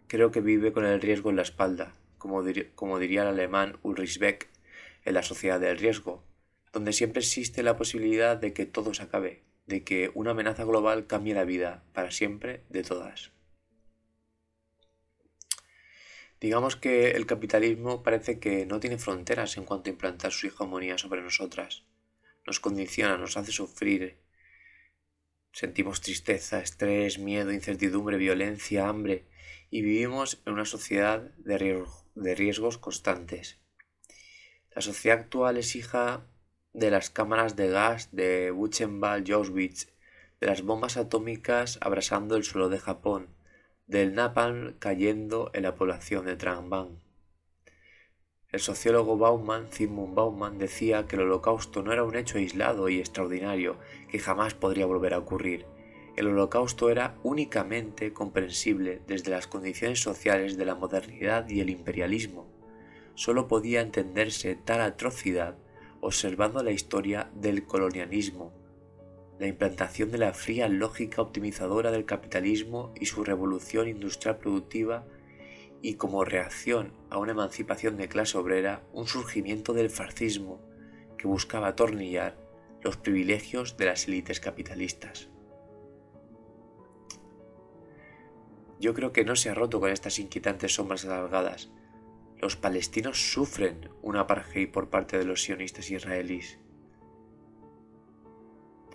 creo 0.08 0.30
que 0.30 0.42
vive 0.42 0.74
con 0.74 0.86
el 0.86 1.00
riesgo 1.00 1.30
en 1.30 1.38
la 1.38 1.44
espalda, 1.44 1.96
como, 2.18 2.44
diría 2.44 3.22
el 3.22 3.30
alemán 3.30 3.78
Ulrich 3.82 4.20
Beck 4.20 4.50
en 5.06 5.14
la 5.14 5.24
sociedad 5.24 5.58
del 5.58 5.78
riesgo, 5.78 6.26
donde 6.74 6.92
siempre 6.92 7.22
existe 7.22 7.64
la 7.64 7.78
posibilidad 7.78 8.36
de 8.36 8.52
que 8.52 8.66
todo 8.66 8.94
se 8.94 9.04
acabe, 9.04 9.44
de 9.68 9.86
que 9.86 10.12
una 10.14 10.32
amenaza 10.32 10.66
global 10.66 11.08
cambie 11.08 11.34
la 11.34 11.46
vida 11.46 11.86
para 11.94 12.12
siempre 12.12 12.66
de 12.68 12.84
todas. 12.84 13.32
Digamos 16.42 16.76
que 16.76 17.12
el 17.12 17.26
capitalismo 17.26 18.04
parece 18.04 18.38
que 18.40 18.66
no 18.66 18.82
tiene 18.82 18.98
fronteras 18.98 19.56
en 19.56 19.64
cuanto 19.64 19.90
a 19.90 19.94
implantar 19.94 20.34
su 20.34 20.48
hegemonía 20.48 20.98
sobre 20.98 21.22
nosotras. 21.22 21.86
Nos 22.46 22.60
condiciona, 22.60 23.18
nos 23.18 23.38
hace 23.38 23.52
sufrir. 23.52 24.18
Sentimos 25.52 26.02
tristeza, 26.02 26.60
estrés, 26.60 27.18
miedo, 27.18 27.52
incertidumbre, 27.52 28.18
violencia, 28.18 28.88
hambre 28.88 29.26
y 29.70 29.82
vivimos 29.82 30.42
en 30.46 30.54
una 30.54 30.66
sociedad 30.66 31.22
de, 31.38 32.36
riesgos 32.36 32.78
constantes. 32.78 33.60
La 34.74 34.82
sociedad 34.82 35.20
actual 35.20 35.58
es 35.58 35.76
hija 35.76 36.28
de 36.74 36.92
las 36.92 37.10
cámaras 37.10 37.56
de 37.56 37.70
gas 37.70 38.10
de 38.12 38.52
Buchenwald 38.52 39.28
y 39.28 39.32
Auschwitz, 39.32 39.88
de 40.40 40.48
las 40.48 40.62
bombas 40.62 40.98
atómicas 40.98 41.78
abrasando 41.82 42.36
el 42.36 42.44
suelo 42.44 42.70
de 42.70 42.80
Japón, 42.80 43.30
del 43.88 44.14
napalm 44.14 44.78
cayendo 44.80 45.52
en 45.54 45.64
la 45.64 45.76
población 45.76 46.26
de 46.26 46.36
Trang 46.36 46.70
El 48.56 48.62
sociólogo 48.62 49.18
Bauman, 49.18 49.68
Zygmunt 49.70 50.16
Bauman, 50.16 50.58
decía 50.58 51.08
que 51.08 51.18
el 51.18 51.24
holocausto 51.24 51.84
no 51.84 51.92
era 51.92 52.06
un 52.06 52.16
hecho 52.16 52.38
aislado 52.38 52.88
y 52.88 53.00
extraordinario 53.00 53.76
que 54.10 54.18
jamás 54.18 54.54
podría 54.54 54.86
volver 54.86 55.14
a 55.14 55.18
ocurrir. 55.18 55.66
El 56.16 56.28
holocausto 56.28 56.90
era 56.90 57.18
únicamente 57.22 58.14
comprensible 58.14 59.02
desde 59.08 59.32
las 59.32 59.48
condiciones 59.48 60.00
sociales 60.00 60.56
de 60.56 60.64
la 60.64 60.76
modernidad 60.76 61.50
y 61.50 61.60
el 61.60 61.70
imperialismo. 61.70 62.48
Solo 63.14 63.50
podía 63.50 63.82
entenderse 63.82 64.56
tal 64.56 64.80
atrocidad 64.80 65.58
observando 66.00 66.64
la 66.64 66.72
historia 66.72 67.30
del 67.36 67.66
colonialismo, 67.66 68.54
la 69.38 69.48
implantación 69.48 70.12
de 70.12 70.20
la 70.20 70.34
fría 70.34 70.70
lógica 70.70 71.22
optimizadora 71.22 71.92
del 71.92 72.06
capitalismo 72.06 72.94
y 73.02 73.08
su 73.08 73.26
revolución 73.26 73.90
industrial 73.90 74.38
productiva 74.38 75.06
y 75.88 75.96
como 75.96 76.26
reacción 76.26 76.94
a 77.10 77.18
una 77.18 77.34
emancipación 77.34 77.98
de 77.98 78.08
clase 78.08 78.38
obrera 78.38 78.84
un 78.92 79.08
surgimiento 79.08 79.74
del 79.74 79.90
fascismo 79.90 80.60
que 81.18 81.28
buscaba 81.28 81.68
atornillar 81.68 82.38
los 82.82 82.98
privilegios 82.98 83.78
de 83.78 83.86
las 83.86 84.08
élites 84.08 84.40
capitalistas. 84.40 85.30
Yo 88.80 88.94
creo 88.94 89.14
que 89.14 89.26
no 89.26 89.36
se 89.36 89.50
ha 89.50 89.54
roto 89.54 89.80
con 89.80 89.92
estas 89.92 90.20
inquietantes 90.20 90.74
sombras 90.74 91.06
alargadas. 91.06 91.72
Los 92.38 92.56
palestinos 92.56 93.32
sufren 93.32 93.90
un 94.02 94.18
apartheid 94.18 94.72
por 94.72 94.90
parte 94.90 95.18
de 95.18 95.26
los 95.26 95.44
sionistas 95.44 95.90
israelíes 95.92 96.60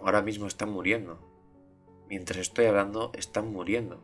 ahora 0.01 0.23
mismo 0.23 0.47
están 0.47 0.71
muriendo. 0.71 1.19
Mientras 2.09 2.39
estoy 2.39 2.67
hablando, 2.67 3.13
están 3.15 3.53
muriendo. 3.53 4.03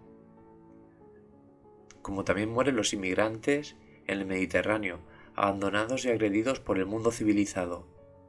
Como 2.06 2.22
también 2.22 2.50
mueren 2.50 2.76
los 2.76 2.92
inmigrantes 2.92 3.74
en 4.06 4.20
el 4.20 4.26
Mediterráneo, 4.26 5.00
abandonados 5.34 6.04
y 6.04 6.08
agredidos 6.08 6.60
por 6.60 6.78
el 6.78 6.86
mundo 6.86 7.10
civilizado. 7.10 7.88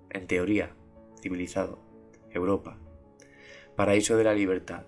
En 0.09 0.25
teoría, 0.25 0.75
civilizado. 1.21 1.77
Europa. 2.31 2.79
Paraíso 3.75 4.17
de 4.17 4.23
la 4.23 4.33
libertad, 4.33 4.87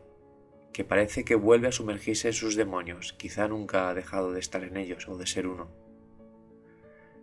que 0.74 0.84
parece 0.86 1.24
que 1.24 1.36
vuelve 1.36 1.68
a 1.68 1.72
sumergirse 1.72 2.30
en 2.30 2.34
sus 2.34 2.56
demonios, 2.56 3.14
quizá 3.14 3.48
nunca 3.48 3.90
ha 3.90 3.94
dejado 3.94 4.32
de 4.32 4.40
estar 4.40 4.64
en 4.64 4.76
ellos 4.76 5.08
o 5.08 5.20
de 5.20 5.28
ser 5.28 5.46
uno. 5.46 5.70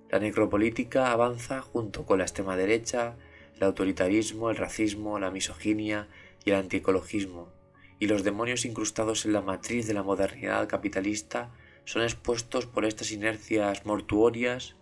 La 0.08 0.20
necropolítica 0.20 1.10
avanza 1.10 1.62
junto 1.62 2.06
con 2.06 2.18
la 2.18 2.26
extrema 2.26 2.56
derecha, 2.56 3.16
el 3.56 3.64
autoritarismo, 3.64 4.50
el 4.50 4.56
racismo, 4.56 5.18
la 5.18 5.32
misoginia 5.32 6.06
y 6.44 6.50
el 6.50 6.58
antiecologismo, 6.58 7.55
y 7.98 8.06
los 8.06 8.24
demonios 8.24 8.64
incrustados 8.64 9.24
en 9.24 9.32
la 9.32 9.40
matriz 9.40 9.86
de 9.86 9.94
la 9.94 10.02
modernidad 10.02 10.68
capitalista 10.68 11.50
son 11.84 12.02
expuestos 12.02 12.66
por 12.66 12.84
estas 12.84 13.12
inercias 13.12 13.86
mortuorias 13.86 14.76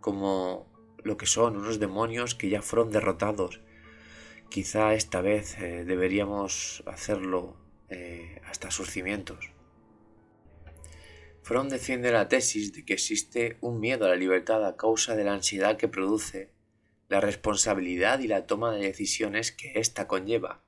como 0.00 0.66
lo 1.02 1.16
que 1.16 1.26
son 1.26 1.56
unos 1.56 1.78
demonios 1.78 2.34
que 2.34 2.48
ya 2.48 2.62
fueron 2.62 2.90
derrotados. 2.90 3.60
Quizá 4.50 4.94
esta 4.94 5.20
vez 5.20 5.58
eh, 5.58 5.84
deberíamos 5.84 6.82
hacerlo 6.86 7.56
eh, 7.88 8.40
hasta 8.46 8.70
sus 8.70 8.90
cimientos. 8.90 9.50
Fromm 11.42 11.68
defiende 11.68 12.10
la 12.10 12.28
tesis 12.28 12.72
de 12.72 12.84
que 12.84 12.94
existe 12.94 13.56
un 13.60 13.78
miedo 13.78 14.04
a 14.04 14.08
la 14.08 14.16
libertad 14.16 14.66
a 14.66 14.76
causa 14.76 15.14
de 15.14 15.22
la 15.22 15.32
ansiedad 15.32 15.76
que 15.76 15.86
produce 15.86 16.50
la 17.08 17.20
responsabilidad 17.20 18.18
y 18.18 18.26
la 18.26 18.46
toma 18.46 18.72
de 18.72 18.82
decisiones 18.82 19.52
que 19.52 19.78
ésta 19.78 20.08
conlleva. 20.08 20.65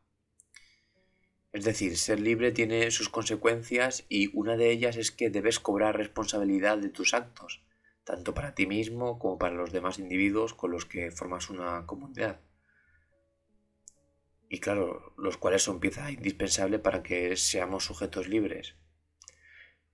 Es 1.53 1.65
decir, 1.65 1.97
ser 1.97 2.21
libre 2.21 2.53
tiene 2.53 2.91
sus 2.91 3.09
consecuencias 3.09 4.05
y 4.09 4.31
una 4.37 4.57
de 4.57 4.71
ellas 4.71 4.97
es 4.97 5.11
que 5.11 5.31
debes 5.31 5.59
cobrar 5.59 5.97
responsabilidad 5.97 6.79
de 6.79 6.91
tus 6.91 7.15
actos, 7.15 7.63
tanto 8.05 8.35
para 8.35 8.55
ti 8.55 8.67
mismo 8.67 9.19
como 9.19 9.39
para 9.39 9.55
los 9.55 9.73
demás 9.73 9.99
individuos 9.99 10.53
con 10.53 10.71
los 10.71 10.85
que 10.85 11.11
formas 11.11 11.49
una 11.49 11.87
comunidad. 11.87 12.41
Y 14.51 14.61
claro, 14.61 15.15
los 15.17 15.37
cuales 15.37 15.63
son 15.63 15.81
pieza 15.81 16.11
indispensable 16.11 16.79
para 16.79 17.03
que 17.03 17.37
seamos 17.37 17.85
sujetos 17.85 18.29
libres. 18.29 18.77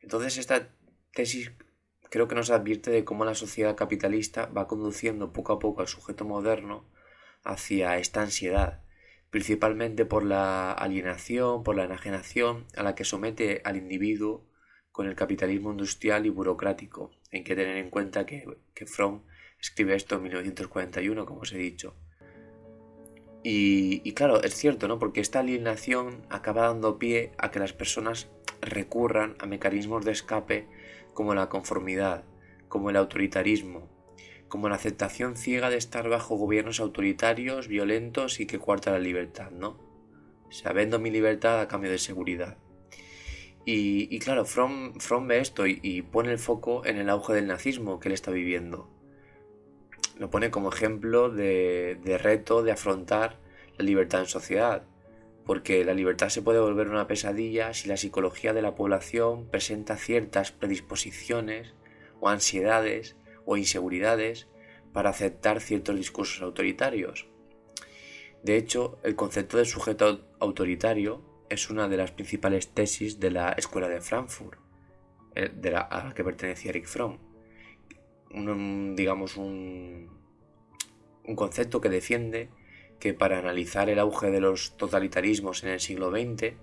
Entonces 0.00 0.38
esta 0.38 0.76
tesis 1.12 1.52
creo 2.10 2.28
que 2.28 2.36
nos 2.36 2.50
advierte 2.50 2.90
de 2.90 3.04
cómo 3.04 3.24
la 3.24 3.34
sociedad 3.34 3.74
capitalista 3.74 4.46
va 4.46 4.68
conduciendo 4.68 5.32
poco 5.32 5.52
a 5.52 5.58
poco 5.58 5.80
al 5.80 5.88
sujeto 5.88 6.24
moderno 6.24 6.88
hacia 7.42 7.98
esta 7.98 8.22
ansiedad, 8.22 8.83
principalmente 9.34 10.04
por 10.04 10.24
la 10.24 10.70
alienación, 10.70 11.64
por 11.64 11.74
la 11.74 11.86
enajenación 11.86 12.66
a 12.76 12.84
la 12.84 12.94
que 12.94 13.02
somete 13.02 13.62
al 13.64 13.76
individuo 13.76 14.46
con 14.92 15.08
el 15.08 15.16
capitalismo 15.16 15.72
industrial 15.72 16.24
y 16.24 16.28
burocrático. 16.28 17.10
Hay 17.32 17.42
que 17.42 17.56
tener 17.56 17.78
en 17.78 17.90
cuenta 17.90 18.26
que, 18.26 18.46
Fromm 18.86 19.22
escribe 19.60 19.96
esto 19.96 20.14
en 20.14 20.22
1941, 20.22 21.26
como 21.26 21.40
os 21.40 21.52
he 21.52 21.58
dicho. 21.58 21.96
Y, 23.42 24.02
y, 24.08 24.12
claro, 24.12 24.40
es 24.40 24.54
cierto, 24.54 24.86
¿no? 24.86 25.00
Porque 25.00 25.20
esta 25.20 25.40
alienación 25.40 26.24
acaba 26.30 26.68
dando 26.68 27.00
pie 27.00 27.32
a 27.36 27.50
que 27.50 27.58
las 27.58 27.72
personas 27.72 28.30
recurran 28.60 29.34
a 29.40 29.46
mecanismos 29.46 30.04
de 30.04 30.12
escape 30.12 30.68
como 31.12 31.34
la 31.34 31.48
conformidad, 31.48 32.22
como 32.68 32.88
el 32.88 32.96
autoritarismo, 32.96 33.93
como 34.54 34.68
la 34.68 34.76
aceptación 34.76 35.36
ciega 35.36 35.68
de 35.68 35.76
estar 35.76 36.08
bajo 36.08 36.36
gobiernos 36.36 36.78
autoritarios, 36.78 37.66
violentos 37.66 38.38
y 38.38 38.46
que 38.46 38.60
cuarta 38.60 38.92
la 38.92 39.00
libertad, 39.00 39.50
¿no? 39.50 39.80
O 40.46 40.52
sea, 40.52 40.72
vendo 40.72 41.00
mi 41.00 41.10
libertad 41.10 41.60
a 41.60 41.66
cambio 41.66 41.90
de 41.90 41.98
seguridad. 41.98 42.56
Y, 43.64 44.16
claro, 44.20 44.44
Fromm, 44.44 44.92
ve 45.26 45.40
esto 45.40 45.66
y, 45.66 46.02
pone 46.02 46.30
el 46.30 46.38
foco 46.38 46.86
en 46.86 46.98
el 46.98 47.10
auge 47.10 47.32
del 47.32 47.48
nazismo 47.48 47.98
que 47.98 48.06
él 48.06 48.14
está 48.14 48.30
viviendo. 48.30 48.88
Lo 50.20 50.30
pone 50.30 50.52
como 50.52 50.68
ejemplo 50.68 51.30
de, 51.30 51.98
de 52.04 52.16
reto 52.16 52.62
de 52.62 52.70
afrontar 52.70 53.40
la 53.76 53.84
libertad 53.84 54.20
en 54.20 54.28
sociedad 54.28 54.84
porque 55.44 55.84
la 55.84 55.94
libertad 55.94 56.28
se 56.28 56.42
puede 56.42 56.60
volver 56.60 56.88
una 56.90 57.08
pesadilla 57.08 57.74
si 57.74 57.88
la 57.88 57.96
psicología 57.96 58.52
de 58.52 58.62
la 58.62 58.76
población 58.76 59.48
presenta 59.50 59.96
ciertas 59.96 60.52
predisposiciones 60.52 61.74
o 62.20 62.28
ansiedades 62.28 63.16
o 63.46 63.56
inseguridades 63.56 64.48
para 64.92 65.10
aceptar 65.10 65.60
ciertos 65.60 65.96
discursos 65.96 66.42
autoritarios. 66.42 67.26
De 68.42 68.56
hecho, 68.56 68.98
el 69.02 69.16
concepto 69.16 69.56
de 69.56 69.64
sujeto 69.64 70.28
autoritario 70.38 71.22
es 71.48 71.70
una 71.70 71.88
de 71.88 71.96
las 71.96 72.12
principales 72.12 72.68
tesis 72.68 73.18
de 73.18 73.30
la 73.30 73.52
Escuela 73.52 73.88
de 73.88 74.00
Frankfurt, 74.00 74.58
eh, 75.34 75.50
de 75.54 75.70
la, 75.70 75.80
a 75.80 76.04
la 76.04 76.14
que 76.14 76.24
pertenecía 76.24 76.70
Eric 76.70 76.86
Fromm. 76.86 77.18
un, 78.30 78.94
digamos, 78.96 79.36
un, 79.36 80.10
un 81.24 81.36
concepto 81.36 81.80
que 81.80 81.88
defiende 81.88 82.50
que 83.00 83.14
para 83.14 83.38
analizar 83.38 83.88
el 83.90 83.98
auge 83.98 84.30
de 84.30 84.40
los 84.40 84.76
totalitarismos 84.76 85.64
en 85.64 85.70
el 85.70 85.80
siglo 85.80 86.10
XX 86.10 86.54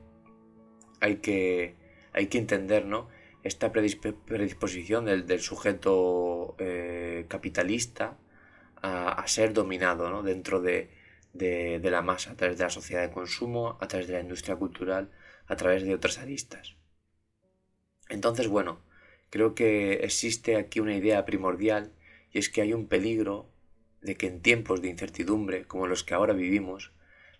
hay 0.99 1.17
que, 1.17 1.75
hay 2.13 2.27
que 2.27 2.37
entender 2.37 2.85
¿no? 2.85 3.09
Esta 3.43 3.71
predisposición 3.71 5.05
del, 5.05 5.39
sujeto 5.39 6.55
eh, 6.59 7.25
capitalista 7.27 8.17
a, 8.81 9.23
ser 9.27 9.53
dominado 9.53 10.23
dentro 10.23 10.61
de, 10.61 10.89
de, 11.33 11.91
la 11.91 12.01
masa, 12.01 12.31
a 12.31 12.35
través 12.35 12.57
de 12.57 12.63
la 12.63 12.69
sociedad 12.69 13.01
de 13.01 13.13
consumo, 13.13 13.77
a 13.79 13.87
través 13.87 14.07
de 14.07 14.13
la 14.13 14.21
industria 14.21 14.55
cultural, 14.55 15.11
a 15.47 15.55
través 15.55 15.83
de 15.83 15.93
otras 15.93 16.17
aristas. 16.17 16.75
Entonces, 18.09 18.47
bueno, 18.47 18.81
creo 19.29 19.55
que 19.55 19.93
existe 20.03 20.55
aquí 20.55 20.79
una 20.79 20.95
idea 20.95 21.25
primordial 21.25 21.93
y 22.31 22.39
es 22.39 22.49
que 22.49 22.61
hay 22.61 22.73
un 22.73 22.87
peligro 22.87 23.49
de 24.01 24.15
que 24.15 24.27
en 24.27 24.41
tiempos 24.41 24.81
de 24.81 24.89
incertidumbre 24.89 25.65
como 25.65 25.87
los 25.87 26.03
que 26.03 26.13
ahora 26.13 26.33
vivimos, 26.33 26.91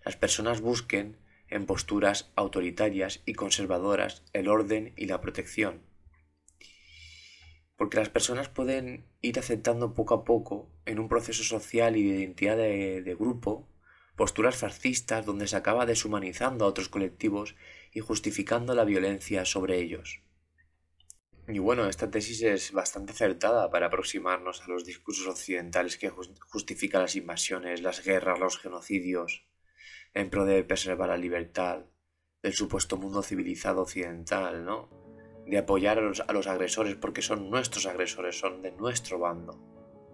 las 0.04 0.16
personas 0.16 0.60
busquen 0.60 1.16
en 1.48 1.66
posturas 1.66 2.32
autoritarias 2.34 3.20
y 3.26 3.34
conservadoras 3.34 4.24
el 4.32 4.48
orden 4.48 4.94
y 4.96 5.06
la 5.06 5.20
protección. 5.20 5.91
Porque 7.82 7.98
las 7.98 8.10
personas 8.10 8.48
pueden 8.48 9.08
ir 9.22 9.40
aceptando 9.40 9.92
poco 9.92 10.14
a 10.14 10.24
poco, 10.24 10.70
en 10.86 11.00
un 11.00 11.08
proceso 11.08 11.42
social 11.42 11.96
y 11.96 12.08
de 12.08 12.18
identidad 12.20 12.56
de, 12.56 13.16
grupo, 13.18 13.68
posturas 14.14 14.54
fascistas 14.54 15.26
donde 15.26 15.48
se 15.48 15.56
acaba 15.56 15.84
deshumanizando 15.84 16.64
a 16.64 16.68
otros 16.68 16.88
colectivos 16.88 17.56
y 17.92 17.98
justificando 17.98 18.76
la 18.76 18.84
violencia 18.84 19.44
sobre 19.44 19.80
ellos. 19.80 20.22
Y 21.48 21.58
bueno, 21.58 21.88
esta 21.88 22.08
tesis 22.08 22.42
es 22.42 22.70
bastante 22.70 23.14
acertada 23.14 23.68
para 23.68 23.86
aproximarnos 23.86 24.62
a 24.62 24.68
los 24.68 24.84
discursos 24.84 25.26
occidentales 25.26 25.98
que 25.98 26.08
justifican 26.08 27.02
las 27.02 27.16
invasiones, 27.16 27.82
las 27.82 28.04
guerras, 28.04 28.38
los 28.38 28.60
genocidios, 28.60 29.44
en 30.14 30.30
pro 30.30 30.44
de 30.44 30.62
preservar 30.62 31.08
la 31.08 31.16
libertad, 31.16 31.86
del 32.44 32.54
supuesto 32.54 32.96
mundo 32.96 33.24
civilizado 33.24 33.82
occidental, 33.82 34.64
¿no? 34.64 35.01
De 35.46 35.58
apoyar 35.58 35.98
a 35.98 36.02
los, 36.02 36.20
a 36.20 36.32
los 36.32 36.46
agresores 36.46 36.94
porque 36.96 37.22
son 37.22 37.50
nuestros 37.50 37.86
agresores, 37.86 38.38
son 38.38 38.62
de 38.62 38.72
nuestro 38.72 39.18
bando, 39.18 39.58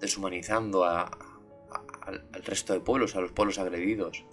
deshumanizando 0.00 0.84
al 0.84 1.10
resto 2.44 2.72
de 2.72 2.80
pueblos, 2.80 3.14
a 3.14 3.20
los 3.20 3.32
pueblos 3.32 3.58
agredidos, 3.58 4.24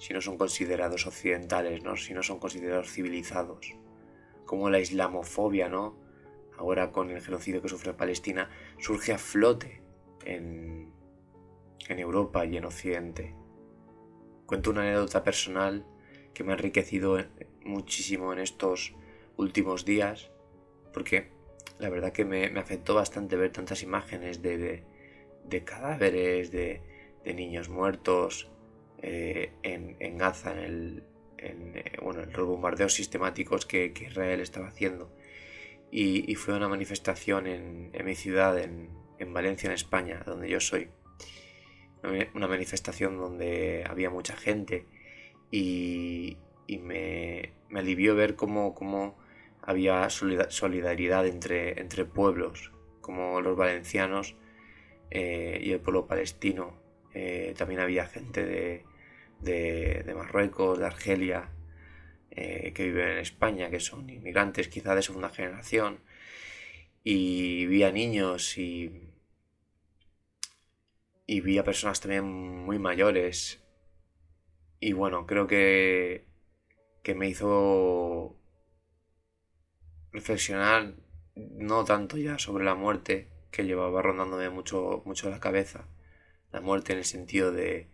si 0.00 0.14
no 0.14 0.20
son 0.20 0.38
considerados 0.38 1.06
occidentales, 1.06 1.82
¿no? 1.82 1.96
si 1.96 2.14
no 2.14 2.22
son 2.22 2.38
considerados 2.38 2.90
civilizados, 2.90 3.74
como 4.46 4.70
la 4.70 4.80
islamofobia, 4.80 5.68
¿no? 5.68 5.98
ahora 6.56 6.90
con 6.90 7.10
el 7.10 7.20
genocidio 7.20 7.62
que 7.62 7.68
sufre 7.68 7.92
Palestina, 7.94 8.50
surge 8.78 9.12
a 9.12 9.18
flote 9.18 9.82
en, 10.24 10.92
en 11.88 11.98
Europa 11.98 12.44
y 12.44 12.56
en 12.56 12.64
Occidente. 12.64 13.34
Cuento 14.46 14.70
una 14.70 14.82
anécdota 14.82 15.22
personal 15.22 15.86
que 16.34 16.44
me 16.44 16.52
ha 16.52 16.56
enriquecido 16.56 17.18
muchísimo 17.64 18.32
en 18.32 18.40
estos 18.40 18.94
últimos 19.40 19.84
días, 19.84 20.30
porque 20.92 21.30
la 21.78 21.88
verdad 21.88 22.12
que 22.12 22.24
me, 22.24 22.46
afectó 22.58 22.94
bastante 22.94 23.36
ver 23.36 23.50
tantas 23.52 23.82
imágenes 23.82 24.42
de 24.42 24.84
de 25.44 25.64
cadáveres, 25.64 26.50
de, 26.50 26.82
niños 27.24 27.68
muertos 27.68 28.50
eh, 29.02 29.52
en, 29.62 30.16
Gaza, 30.16 30.52
en 30.52 30.58
el, 30.58 31.04
eh, 31.38 31.84
bueno, 32.02 32.24
los 32.24 32.46
bombardeos 32.46 32.94
sistemáticos 32.94 33.66
que, 33.66 33.92
Israel 34.00 34.40
estaba 34.40 34.68
haciendo. 34.68 35.12
Y, 35.92 36.34
fue 36.36 36.54
una 36.54 36.68
manifestación 36.68 37.46
en, 37.46 37.92
mi 38.04 38.14
ciudad, 38.14 38.58
en, 38.58 38.88
Valencia, 39.32 39.66
en 39.66 39.74
España, 39.74 40.22
donde 40.24 40.48
yo 40.48 40.60
soy. 40.60 40.88
Una 42.34 42.48
manifestación 42.48 43.18
donde 43.18 43.84
había 43.86 44.08
mucha 44.08 44.34
gente 44.34 44.86
y, 45.50 46.38
me, 46.68 47.52
alivió 47.74 48.14
ver 48.14 48.36
cómo, 48.36 48.74
cómo 48.74 49.18
había 49.62 50.08
solidaridad 50.10 51.26
entre, 51.26 51.80
entre 51.80 52.04
pueblos, 52.04 52.72
como 53.00 53.40
los 53.40 53.56
valencianos 53.56 54.36
eh, 55.10 55.60
y 55.62 55.72
el 55.72 55.80
pueblo 55.80 56.06
palestino. 56.06 56.78
Eh, 57.14 57.54
también 57.56 57.80
había 57.80 58.06
gente 58.06 58.44
de, 58.44 58.84
de, 59.40 60.14
Marruecos, 60.14 60.78
de 60.78 60.86
Argelia, 60.86 61.50
eh, 62.30 62.72
que 62.74 62.84
viven 62.84 63.08
en 63.08 63.18
España, 63.18 63.70
que 63.70 63.80
son 63.80 64.08
inmigrantes 64.08 64.68
quizá 64.68 64.94
de 64.94 65.02
segunda 65.02 65.30
generación. 65.30 66.00
Y 67.02 67.66
vi 67.66 67.82
a 67.82 67.92
niños 67.92 68.58
y, 68.58 69.10
y 71.26 71.40
vi 71.40 71.58
a 71.58 71.64
personas 71.64 72.00
también 72.00 72.24
muy 72.24 72.78
mayores. 72.78 73.62
Y 74.80 74.92
bueno, 74.92 75.26
creo 75.26 75.46
que, 75.46 76.26
que 77.02 77.14
me 77.14 77.28
hizo 77.28 78.39
reflexionar 80.12 80.94
no 81.34 81.84
tanto 81.84 82.16
ya 82.16 82.38
sobre 82.38 82.64
la 82.64 82.74
muerte, 82.74 83.28
que 83.50 83.64
llevaba 83.64 84.02
rondándome 84.02 84.50
mucho, 84.50 85.02
mucho 85.04 85.30
la 85.30 85.40
cabeza. 85.40 85.86
La 86.52 86.60
muerte 86.60 86.92
en 86.92 86.98
el 86.98 87.04
sentido 87.04 87.52
de, 87.52 87.88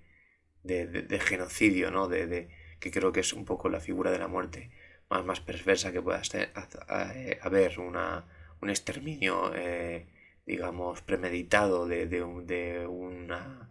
de, 0.63 1.21
genocidio, 1.21 1.91
¿no? 1.91 2.09
De, 2.09 2.49
que 2.81 2.91
creo 2.91 3.13
que 3.13 3.21
es 3.21 3.33
un 3.33 3.45
poco 3.45 3.69
la 3.69 3.81
figura 3.81 4.11
de 4.11 4.19
la 4.19 4.29
muerte 4.29 4.71
más, 5.09 5.25
más 5.25 5.41
perversa 5.41 5.93
que 5.93 6.03
pueda 6.03 6.23
eh, 6.35 7.39
haber, 7.43 7.79
una, 7.81 8.27
un 8.61 8.71
exterminio, 8.71 9.53
eh, 9.55 10.09
digamos, 10.47 11.03
premeditado 11.03 11.87
de, 11.87 12.23
una 12.23 13.71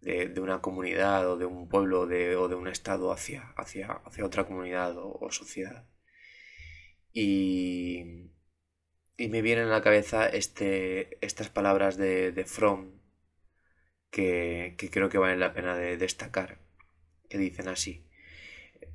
de, 0.00 0.40
una 0.40 0.60
comunidad 0.60 1.28
o 1.30 1.36
de 1.36 1.46
un 1.46 1.68
pueblo 1.68 2.00
o 2.02 2.06
de 2.06 2.54
un 2.54 2.68
estado 2.68 3.12
hacia, 3.12 3.52
hacia, 3.56 3.92
hacia 4.04 4.24
otra 4.24 4.44
comunidad 4.46 4.94
o 4.96 5.30
sociedad. 5.30 5.84
Y, 7.20 8.30
y 9.16 9.26
me 9.26 9.42
vienen 9.42 9.66
a 9.66 9.70
la 9.70 9.82
cabeza 9.82 10.28
este, 10.28 11.18
estas 11.20 11.48
palabras 11.48 11.96
de, 11.96 12.30
de 12.30 12.44
Fromm 12.44 12.92
que, 14.12 14.76
creo 14.92 15.08
que 15.08 15.18
valen 15.18 15.40
la 15.40 15.52
pena 15.52 15.76
de 15.76 15.96
destacar, 15.96 16.60
que 17.28 17.36
dicen 17.36 17.66
así. 17.66 18.06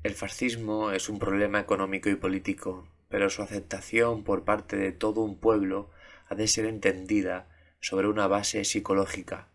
El 0.04 0.14
fascismo 0.14 0.92
es 0.92 1.10
un 1.10 1.20
problema 1.20 1.60
económico 1.60 2.10
y 2.10 2.16
político, 2.16 2.88
pero 3.10 3.30
su 3.30 3.42
aceptación 3.42 4.24
por 4.24 4.46
parte 4.46 4.78
de 4.78 4.94
todo 4.94 5.20
un 5.20 5.38
pueblo 5.38 5.92
ha 6.30 6.36
de 6.36 6.48
ser 6.48 6.64
entendida 6.64 7.50
sobre 7.82 8.08
una 8.08 8.28
base 8.28 8.64
psicológica. 8.64 9.50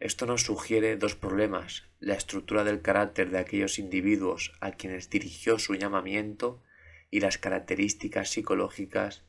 Esto 0.00 0.26
nos 0.26 0.42
sugiere 0.42 0.98
dos 0.98 1.14
problemas, 1.14 1.84
la 1.98 2.12
estructura 2.12 2.62
del 2.62 2.82
carácter 2.82 3.30
de 3.30 3.38
aquellos 3.38 3.78
individuos 3.78 4.52
a 4.60 4.72
quienes 4.72 5.08
dirigió 5.08 5.58
su 5.58 5.74
llamamiento 5.76 6.62
y 7.10 7.20
las 7.20 7.38
características 7.38 8.30
psicológicas 8.30 9.24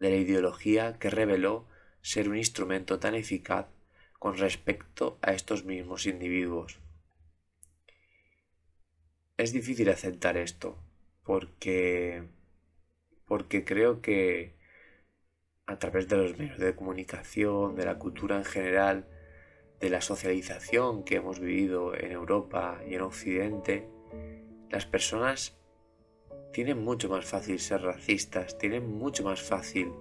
de 0.00 0.10
la 0.10 0.16
ideología 0.16 0.98
que 0.98 1.10
reveló 1.10 1.66
ser 2.02 2.28
un 2.28 2.36
instrumento 2.36 2.98
tan 2.98 3.14
eficaz 3.14 3.66
con 4.18 4.36
respecto 4.36 5.18
a 5.22 5.32
estos 5.32 5.64
mismos 5.64 6.06
individuos. 6.06 6.80
Es 9.36 9.52
difícil 9.52 9.88
aceptar 9.88 10.36
esto, 10.36 10.82
porque 11.22 12.24
porque 13.26 13.64
creo 13.64 14.00
que 14.00 14.56
a 15.66 15.78
través 15.78 16.08
de 16.08 16.16
los 16.16 16.38
medios 16.38 16.58
de 16.58 16.74
comunicación, 16.74 17.76
de 17.76 17.84
la 17.84 17.98
cultura 17.98 18.36
en 18.36 18.44
general, 18.44 19.06
de 19.80 19.90
la 19.90 20.00
socialización 20.00 21.04
que 21.04 21.16
hemos 21.16 21.38
vivido 21.38 21.94
en 21.94 22.10
Europa 22.10 22.80
y 22.88 22.94
en 22.94 23.02
Occidente, 23.02 23.86
las 24.70 24.86
personas 24.86 25.58
tienen 26.52 26.82
mucho 26.82 27.08
más 27.08 27.24
fácil 27.24 27.58
ser 27.58 27.82
racistas, 27.82 28.58
tienen 28.58 28.90
mucho 28.98 29.24
más 29.24 29.40
fácil 29.40 29.92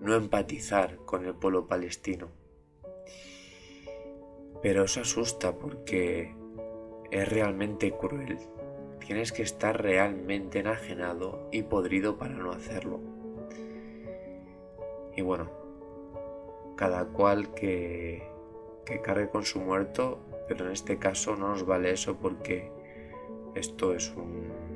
no 0.00 0.14
empatizar 0.14 0.96
con 1.04 1.24
el 1.26 1.34
pueblo 1.34 1.66
palestino. 1.66 2.28
Pero 4.62 4.84
eso 4.84 5.00
asusta 5.00 5.56
porque 5.56 6.34
es 7.10 7.28
realmente 7.28 7.92
cruel. 7.92 8.38
Tienes 9.06 9.32
que 9.32 9.42
estar 9.42 9.80
realmente 9.80 10.60
enajenado 10.60 11.48
y 11.50 11.62
podrido 11.62 12.16
para 12.16 12.34
no 12.34 12.52
hacerlo. 12.52 13.00
Y 15.16 15.22
bueno, 15.22 15.50
cada 16.76 17.06
cual 17.06 17.52
que, 17.54 18.22
que 18.84 19.00
cargue 19.00 19.28
con 19.28 19.44
su 19.44 19.60
muerto, 19.60 20.18
pero 20.48 20.66
en 20.66 20.72
este 20.72 20.98
caso 20.98 21.36
no 21.36 21.48
nos 21.48 21.66
vale 21.66 21.90
eso 21.90 22.16
porque 22.16 22.70
esto 23.54 23.94
es 23.94 24.10
un 24.10 24.69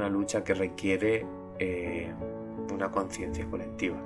una 0.00 0.08
lucha 0.08 0.42
que 0.42 0.54
requiere 0.54 1.26
eh, 1.58 2.10
una 2.72 2.90
conciencia 2.90 3.46
colectiva. 3.48 3.98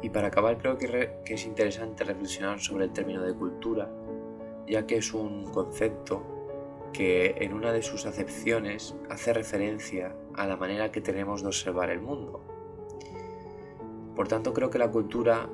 Y 0.00 0.08
para 0.08 0.28
acabar 0.28 0.56
creo 0.58 0.78
que, 0.78 1.18
que, 1.24 1.34
es 1.34 1.44
interesante 1.44 2.04
reflexionar 2.04 2.58
sobre 2.58 2.86
el 2.86 2.92
término 2.92 3.22
de 3.22 3.34
cultura, 3.34 3.90
ya 4.66 4.86
que 4.86 4.96
es 4.96 5.12
un 5.12 5.44
concepto 5.52 6.22
que 6.92 7.36
en 7.38 7.52
una 7.52 7.70
de 7.72 7.82
sus 7.82 8.06
acepciones 8.06 8.96
hace 9.10 9.32
referencia 9.32 10.16
a 10.34 10.46
la 10.46 10.56
manera 10.56 10.90
que 10.90 11.02
tenemos 11.02 11.42
de 11.42 11.48
observar 11.48 11.90
el 11.90 12.00
mundo. 12.00 12.40
Por 14.16 14.26
tanto, 14.26 14.52
creo 14.54 14.70
que 14.70 14.78
la 14.78 14.90
cultura 14.90 15.48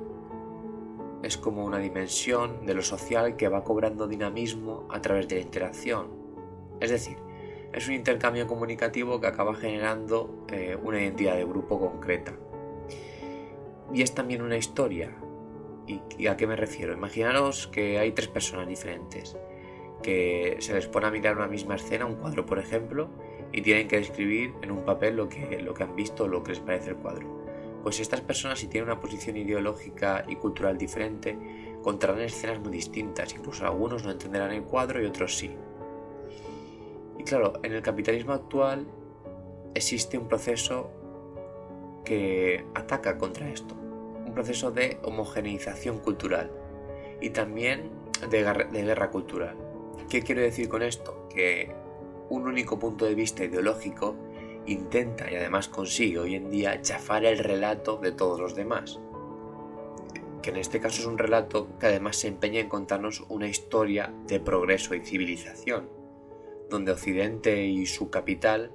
es 1.23 1.37
como 1.37 1.65
una 1.65 1.79
dimensión 1.79 2.65
de 2.65 2.73
lo 2.73 2.81
social 2.81 3.35
que 3.35 3.49
va 3.49 3.63
cobrando 3.63 4.07
dinamismo 4.07 4.87
a 4.89 5.01
través 5.01 5.27
de 5.27 5.35
la 5.35 5.41
interacción. 5.41 6.07
Es 6.79 6.89
decir, 6.89 7.17
es 7.73 7.87
un 7.87 7.93
intercambio 7.93 8.47
comunicativo 8.47 9.19
que 9.19 9.27
acaba 9.27 9.53
generando 9.53 10.45
eh, 10.49 10.77
una 10.81 11.01
identidad 11.01 11.35
de 11.35 11.45
grupo 11.45 11.79
concreta. 11.79 12.33
Y 13.93 14.01
es 14.01 14.13
también 14.13 14.41
una 14.41 14.57
historia. 14.57 15.15
¿Y 16.17 16.27
a 16.27 16.37
qué 16.37 16.45
me 16.45 16.55
refiero? 16.55 16.93
Imaginaros 16.93 17.67
que 17.67 17.97
hay 17.97 18.11
tres 18.11 18.27
personas 18.27 18.67
diferentes, 18.67 19.35
que 20.03 20.57
se 20.59 20.73
les 20.73 20.85
pone 20.85 21.07
a 21.07 21.11
mirar 21.11 21.35
una 21.35 21.47
misma 21.47 21.75
escena, 21.75 22.05
un 22.05 22.15
cuadro 22.15 22.45
por 22.45 22.59
ejemplo, 22.59 23.09
y 23.51 23.63
tienen 23.63 23.87
que 23.87 23.97
describir 23.97 24.53
en 24.61 24.71
un 24.71 24.85
papel 24.85 25.15
lo 25.15 25.29
que, 25.29 25.59
lo 25.61 25.73
que 25.73 25.83
han 25.83 25.95
visto 25.95 26.25
o 26.25 26.27
lo 26.27 26.43
que 26.43 26.51
les 26.51 26.59
parece 26.59 26.91
el 26.91 26.97
cuadro. 26.97 27.38
Pues 27.83 27.99
estas 27.99 28.21
personas, 28.21 28.59
si 28.59 28.67
tienen 28.67 28.89
una 28.89 28.99
posición 28.99 29.37
ideológica 29.37 30.25
y 30.27 30.35
cultural 30.35 30.77
diferente, 30.77 31.37
contarán 31.81 32.19
escenas 32.19 32.59
muy 32.59 32.71
distintas, 32.71 33.33
incluso 33.33 33.65
algunos 33.65 34.03
no 34.03 34.11
entenderán 34.11 34.51
el 34.51 34.63
cuadro 34.63 35.01
y 35.01 35.05
otros 35.05 35.37
sí. 35.37 35.55
Y 37.17 37.23
claro, 37.23 37.53
en 37.63 37.73
el 37.73 37.81
capitalismo 37.81 38.33
actual 38.33 38.87
existe 39.73 40.17
un 40.17 40.27
proceso 40.27 40.91
que 42.03 42.65
ataca 42.73 43.17
contra 43.17 43.49
esto, 43.49 43.75
un 43.75 44.33
proceso 44.33 44.71
de 44.71 44.99
homogeneización 45.03 45.99
cultural 45.99 46.51
y 47.21 47.29
también 47.29 47.91
de 48.29 48.43
guerra, 48.43 49.11
cultural. 49.11 49.55
¿Qué 50.09 50.21
quiero 50.21 50.41
decir 50.41 50.67
con 50.69 50.81
esto? 50.81 51.27
Que 51.29 51.71
un 52.29 52.47
único 52.47 52.79
punto 52.79 53.05
de 53.05 53.15
vista 53.15 53.43
ideológico 53.43 54.15
intenta 54.71 55.31
y 55.31 55.35
además 55.35 55.67
consigue 55.67 56.19
hoy 56.19 56.35
en 56.35 56.49
día 56.49 56.81
chafar 56.81 57.25
el 57.25 57.39
relato 57.39 57.97
de 57.97 58.11
todos 58.11 58.39
los 58.39 58.55
demás. 58.55 58.99
Que 60.41 60.51
en 60.51 60.57
este 60.57 60.79
caso 60.79 61.01
es 61.01 61.07
un 61.07 61.17
relato 61.17 61.77
que 61.79 61.87
además 61.87 62.17
se 62.17 62.27
empeña 62.27 62.59
en 62.59 62.69
contarnos 62.69 63.23
una 63.29 63.47
historia 63.47 64.13
de 64.27 64.39
progreso 64.39 64.95
y 64.95 65.01
civilización, 65.01 65.89
donde 66.69 66.91
Occidente 66.91 67.65
y 67.65 67.85
su 67.85 68.09
capital 68.09 68.71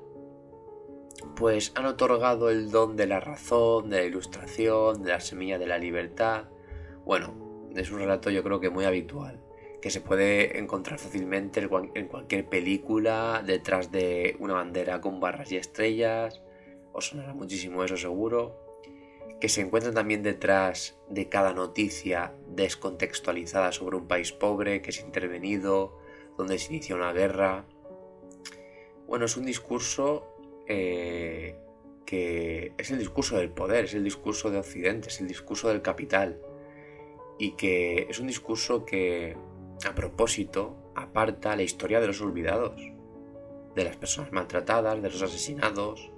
pues 1.36 1.72
han 1.74 1.86
otorgado 1.86 2.50
el 2.50 2.70
don 2.70 2.96
de 2.96 3.06
la 3.06 3.20
razón, 3.20 3.90
de 3.90 3.98
la 3.98 4.04
ilustración, 4.04 5.02
de 5.02 5.10
la 5.10 5.20
semilla 5.20 5.58
de 5.58 5.66
la 5.66 5.78
libertad. 5.78 6.44
Bueno, 7.04 7.34
es 7.74 7.90
un 7.90 7.98
relato 7.98 8.30
yo 8.30 8.42
creo 8.42 8.60
que 8.60 8.70
muy 8.70 8.84
habitual, 8.84 9.40
que 9.84 9.90
se 9.90 10.00
puede 10.00 10.58
encontrar 10.58 10.98
fácilmente 10.98 11.60
en 11.60 12.08
cualquier 12.08 12.48
película, 12.48 13.42
detrás 13.46 13.92
de 13.92 14.34
una 14.38 14.54
bandera 14.54 15.02
con 15.02 15.20
barras 15.20 15.52
y 15.52 15.58
estrellas, 15.58 16.40
os 16.94 17.08
sonará 17.08 17.34
muchísimo 17.34 17.84
eso 17.84 17.98
seguro, 17.98 18.56
que 19.42 19.50
se 19.50 19.60
encuentra 19.60 19.92
también 19.92 20.22
detrás 20.22 20.98
de 21.10 21.28
cada 21.28 21.52
noticia 21.52 22.34
descontextualizada 22.48 23.72
sobre 23.72 23.96
un 23.96 24.08
país 24.08 24.32
pobre 24.32 24.80
que 24.80 24.88
es 24.88 25.00
intervenido, 25.00 25.98
donde 26.38 26.58
se 26.58 26.72
inicia 26.72 26.96
una 26.96 27.12
guerra, 27.12 27.66
bueno, 29.06 29.26
es 29.26 29.36
un 29.36 29.44
discurso 29.44 30.34
eh, 30.66 31.58
que 32.06 32.72
es 32.78 32.90
el 32.90 33.00
discurso 33.00 33.36
del 33.36 33.50
poder, 33.50 33.84
es 33.84 33.92
el 33.92 34.04
discurso 34.04 34.50
de 34.50 34.60
Occidente, 34.60 35.08
es 35.08 35.20
el 35.20 35.28
discurso 35.28 35.68
del 35.68 35.82
capital. 35.82 36.40
Y 37.38 37.56
que 37.56 38.06
es 38.08 38.18
un 38.20 38.28
discurso 38.28 38.86
que, 38.86 39.36
a 39.86 39.94
propósito, 39.94 40.76
aparta 40.94 41.56
la 41.56 41.62
historia 41.62 42.00
de 42.00 42.06
los 42.06 42.20
olvidados, 42.20 42.80
de 43.74 43.84
las 43.84 43.96
personas 43.96 44.32
maltratadas, 44.32 45.02
de 45.02 45.10
los 45.10 45.22
asesinados, 45.22 46.10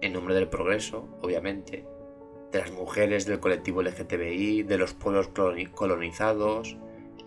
en 0.00 0.12
nombre 0.12 0.34
del 0.34 0.48
progreso, 0.48 1.08
obviamente, 1.22 1.86
de 2.52 2.58
las 2.60 2.70
mujeres 2.72 3.26
del 3.26 3.40
colectivo 3.40 3.82
LGTBI, 3.82 4.62
de 4.62 4.78
los 4.78 4.94
pueblos 4.94 5.30
colonizados 5.74 6.76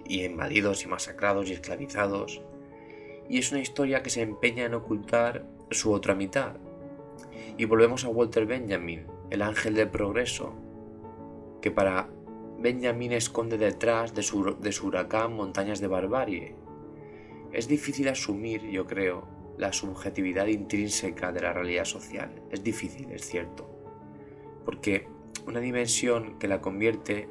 y 0.05 0.23
invadidos 0.23 0.83
y 0.83 0.87
masacrados 0.87 1.49
y 1.49 1.53
esclavizados, 1.53 2.41
y 3.29 3.39
es 3.39 3.51
una 3.51 3.61
historia 3.61 4.03
que 4.03 4.09
se 4.09 4.21
empeña 4.21 4.65
en 4.65 4.73
ocultar 4.73 5.45
su 5.69 5.91
otra 5.91 6.15
mitad. 6.15 6.55
Y 7.57 7.65
volvemos 7.65 8.05
a 8.05 8.09
Walter 8.09 8.45
Benjamin, 8.45 9.05
el 9.29 9.41
ángel 9.41 9.73
del 9.73 9.89
progreso, 9.89 10.53
que 11.61 11.71
para 11.71 12.09
Benjamin 12.59 13.13
esconde 13.13 13.57
detrás 13.57 14.13
de 14.13 14.23
su, 14.23 14.39
huracán 14.83 15.33
montañas 15.33 15.79
de 15.79 15.87
barbarie. 15.87 16.55
Es 17.51 17.67
difícil 17.67 18.07
asumir, 18.09 18.63
yo 18.69 18.85
creo, 18.85 19.27
la 19.57 19.73
subjetividad 19.73 20.47
intrínseca 20.47 21.31
de 21.31 21.41
la 21.41 21.53
realidad 21.53 21.85
social. 21.85 22.41
Es 22.51 22.63
difícil, 22.63 23.11
es 23.11 23.25
cierto. 23.25 23.69
Porque 24.65 25.07
una 25.45 25.59
dimensión 25.59 26.37
que 26.39 26.47
la 26.47 26.61
convierte 26.61 27.29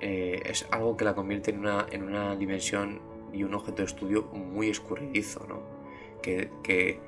eh, 0.00 0.42
es 0.44 0.66
algo 0.70 0.96
que 0.96 1.04
la 1.04 1.14
convierte 1.14 1.50
en 1.50 1.60
una, 1.60 1.86
en 1.90 2.02
una 2.02 2.36
dimensión 2.36 3.00
y 3.32 3.44
un 3.44 3.54
objeto 3.54 3.78
de 3.78 3.86
estudio 3.86 4.24
muy 4.24 4.68
escurridizo, 4.68 5.46
¿no? 5.46 5.62
Que, 6.22 7.00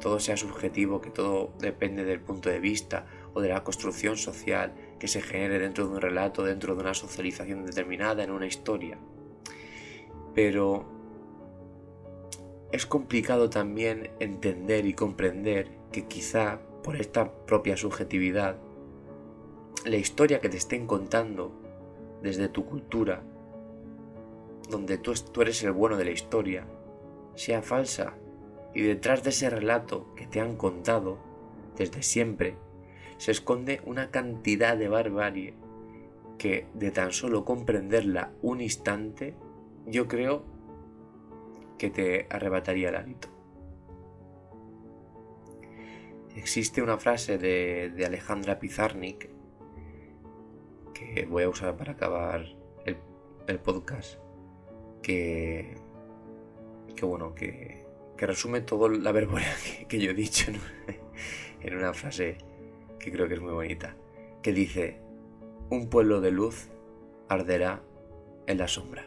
todo 0.00 0.20
sea 0.20 0.36
subjetivo, 0.36 1.00
que 1.00 1.08
todo 1.08 1.54
depende 1.58 2.04
del 2.04 2.20
punto 2.20 2.50
de 2.50 2.60
vista 2.60 3.06
o 3.32 3.40
de 3.40 3.48
la 3.48 3.64
construcción 3.64 4.18
social 4.18 4.74
que 4.98 5.08
se 5.08 5.20
genere 5.20 5.58
dentro 5.58 5.86
de 5.86 5.94
un 5.94 6.00
relato, 6.00 6.44
dentro 6.44 6.74
de 6.74 6.80
una 6.80 6.94
socialización 6.94 7.64
determinada, 7.64 8.22
en 8.24 8.30
una 8.30 8.46
historia. 8.46 8.98
Pero 10.34 10.84
es 12.72 12.86
complicado 12.86 13.50
también 13.50 14.10
entender 14.20 14.86
y 14.86 14.94
comprender 14.94 15.70
que 15.92 16.06
quizá 16.06 16.60
por 16.82 16.96
esta 16.96 17.32
propia 17.46 17.76
subjetividad, 17.76 18.56
la 19.84 19.96
historia 19.96 20.40
que 20.40 20.48
te 20.48 20.56
estén 20.56 20.86
contando 20.86 21.52
desde 22.22 22.48
tu 22.48 22.66
cultura 22.66 23.22
donde 24.68 24.98
tú, 24.98 25.12
eres 25.40 25.62
el 25.62 25.72
bueno 25.72 25.96
de 25.96 26.04
la 26.04 26.10
historia, 26.10 26.66
sea 27.34 27.62
falsa 27.62 28.14
y 28.74 28.82
detrás 28.82 29.22
de 29.22 29.30
ese 29.30 29.48
relato 29.48 30.12
que 30.14 30.26
te 30.26 30.40
han 30.40 30.56
contado 30.56 31.18
desde 31.76 32.02
siempre 32.02 32.56
se 33.18 33.30
esconde 33.30 33.80
una 33.84 34.10
cantidad 34.10 34.76
de 34.76 34.88
barbarie 34.88 35.54
que 36.38 36.66
de 36.74 36.90
tan 36.90 37.12
solo 37.12 37.44
comprenderla 37.44 38.32
un 38.42 38.60
instante 38.60 39.34
yo 39.86 40.08
creo 40.08 40.44
que 41.78 41.90
te 41.90 42.26
arrebataría 42.30 42.88
el 42.88 42.96
hálito. 42.96 43.28
Existe 46.34 46.82
una 46.82 46.98
frase 46.98 47.38
de, 47.38 48.04
Alejandra 48.04 48.58
Pizarnik 48.58 49.30
que 50.92 51.26
voy 51.26 51.44
a 51.44 51.48
usar 51.48 51.76
para 51.76 51.92
acabar 51.92 52.44
el 53.46 53.60
podcast 53.60 54.18
que, 55.02 55.76
que 56.96 57.06
bueno, 57.06 57.34
que, 57.34 57.86
que 58.16 58.26
resume 58.26 58.60
toda 58.60 58.88
la 58.88 59.12
verborrea 59.12 59.54
que, 59.88 60.00
yo 60.00 60.10
he 60.10 60.14
dicho 60.14 60.50
en 61.60 61.76
una 61.76 61.92
frase 61.92 62.38
que 63.06 63.12
creo 63.12 63.28
que 63.28 63.34
es 63.34 63.40
muy 63.40 63.52
bonita, 63.52 63.94
que 64.42 64.52
dice, 64.52 65.00
un 65.70 65.88
pueblo 65.88 66.20
de 66.20 66.32
luz 66.32 66.70
arderá 67.28 67.84
en 68.48 68.58
la 68.58 68.66
sombra. 68.66 69.06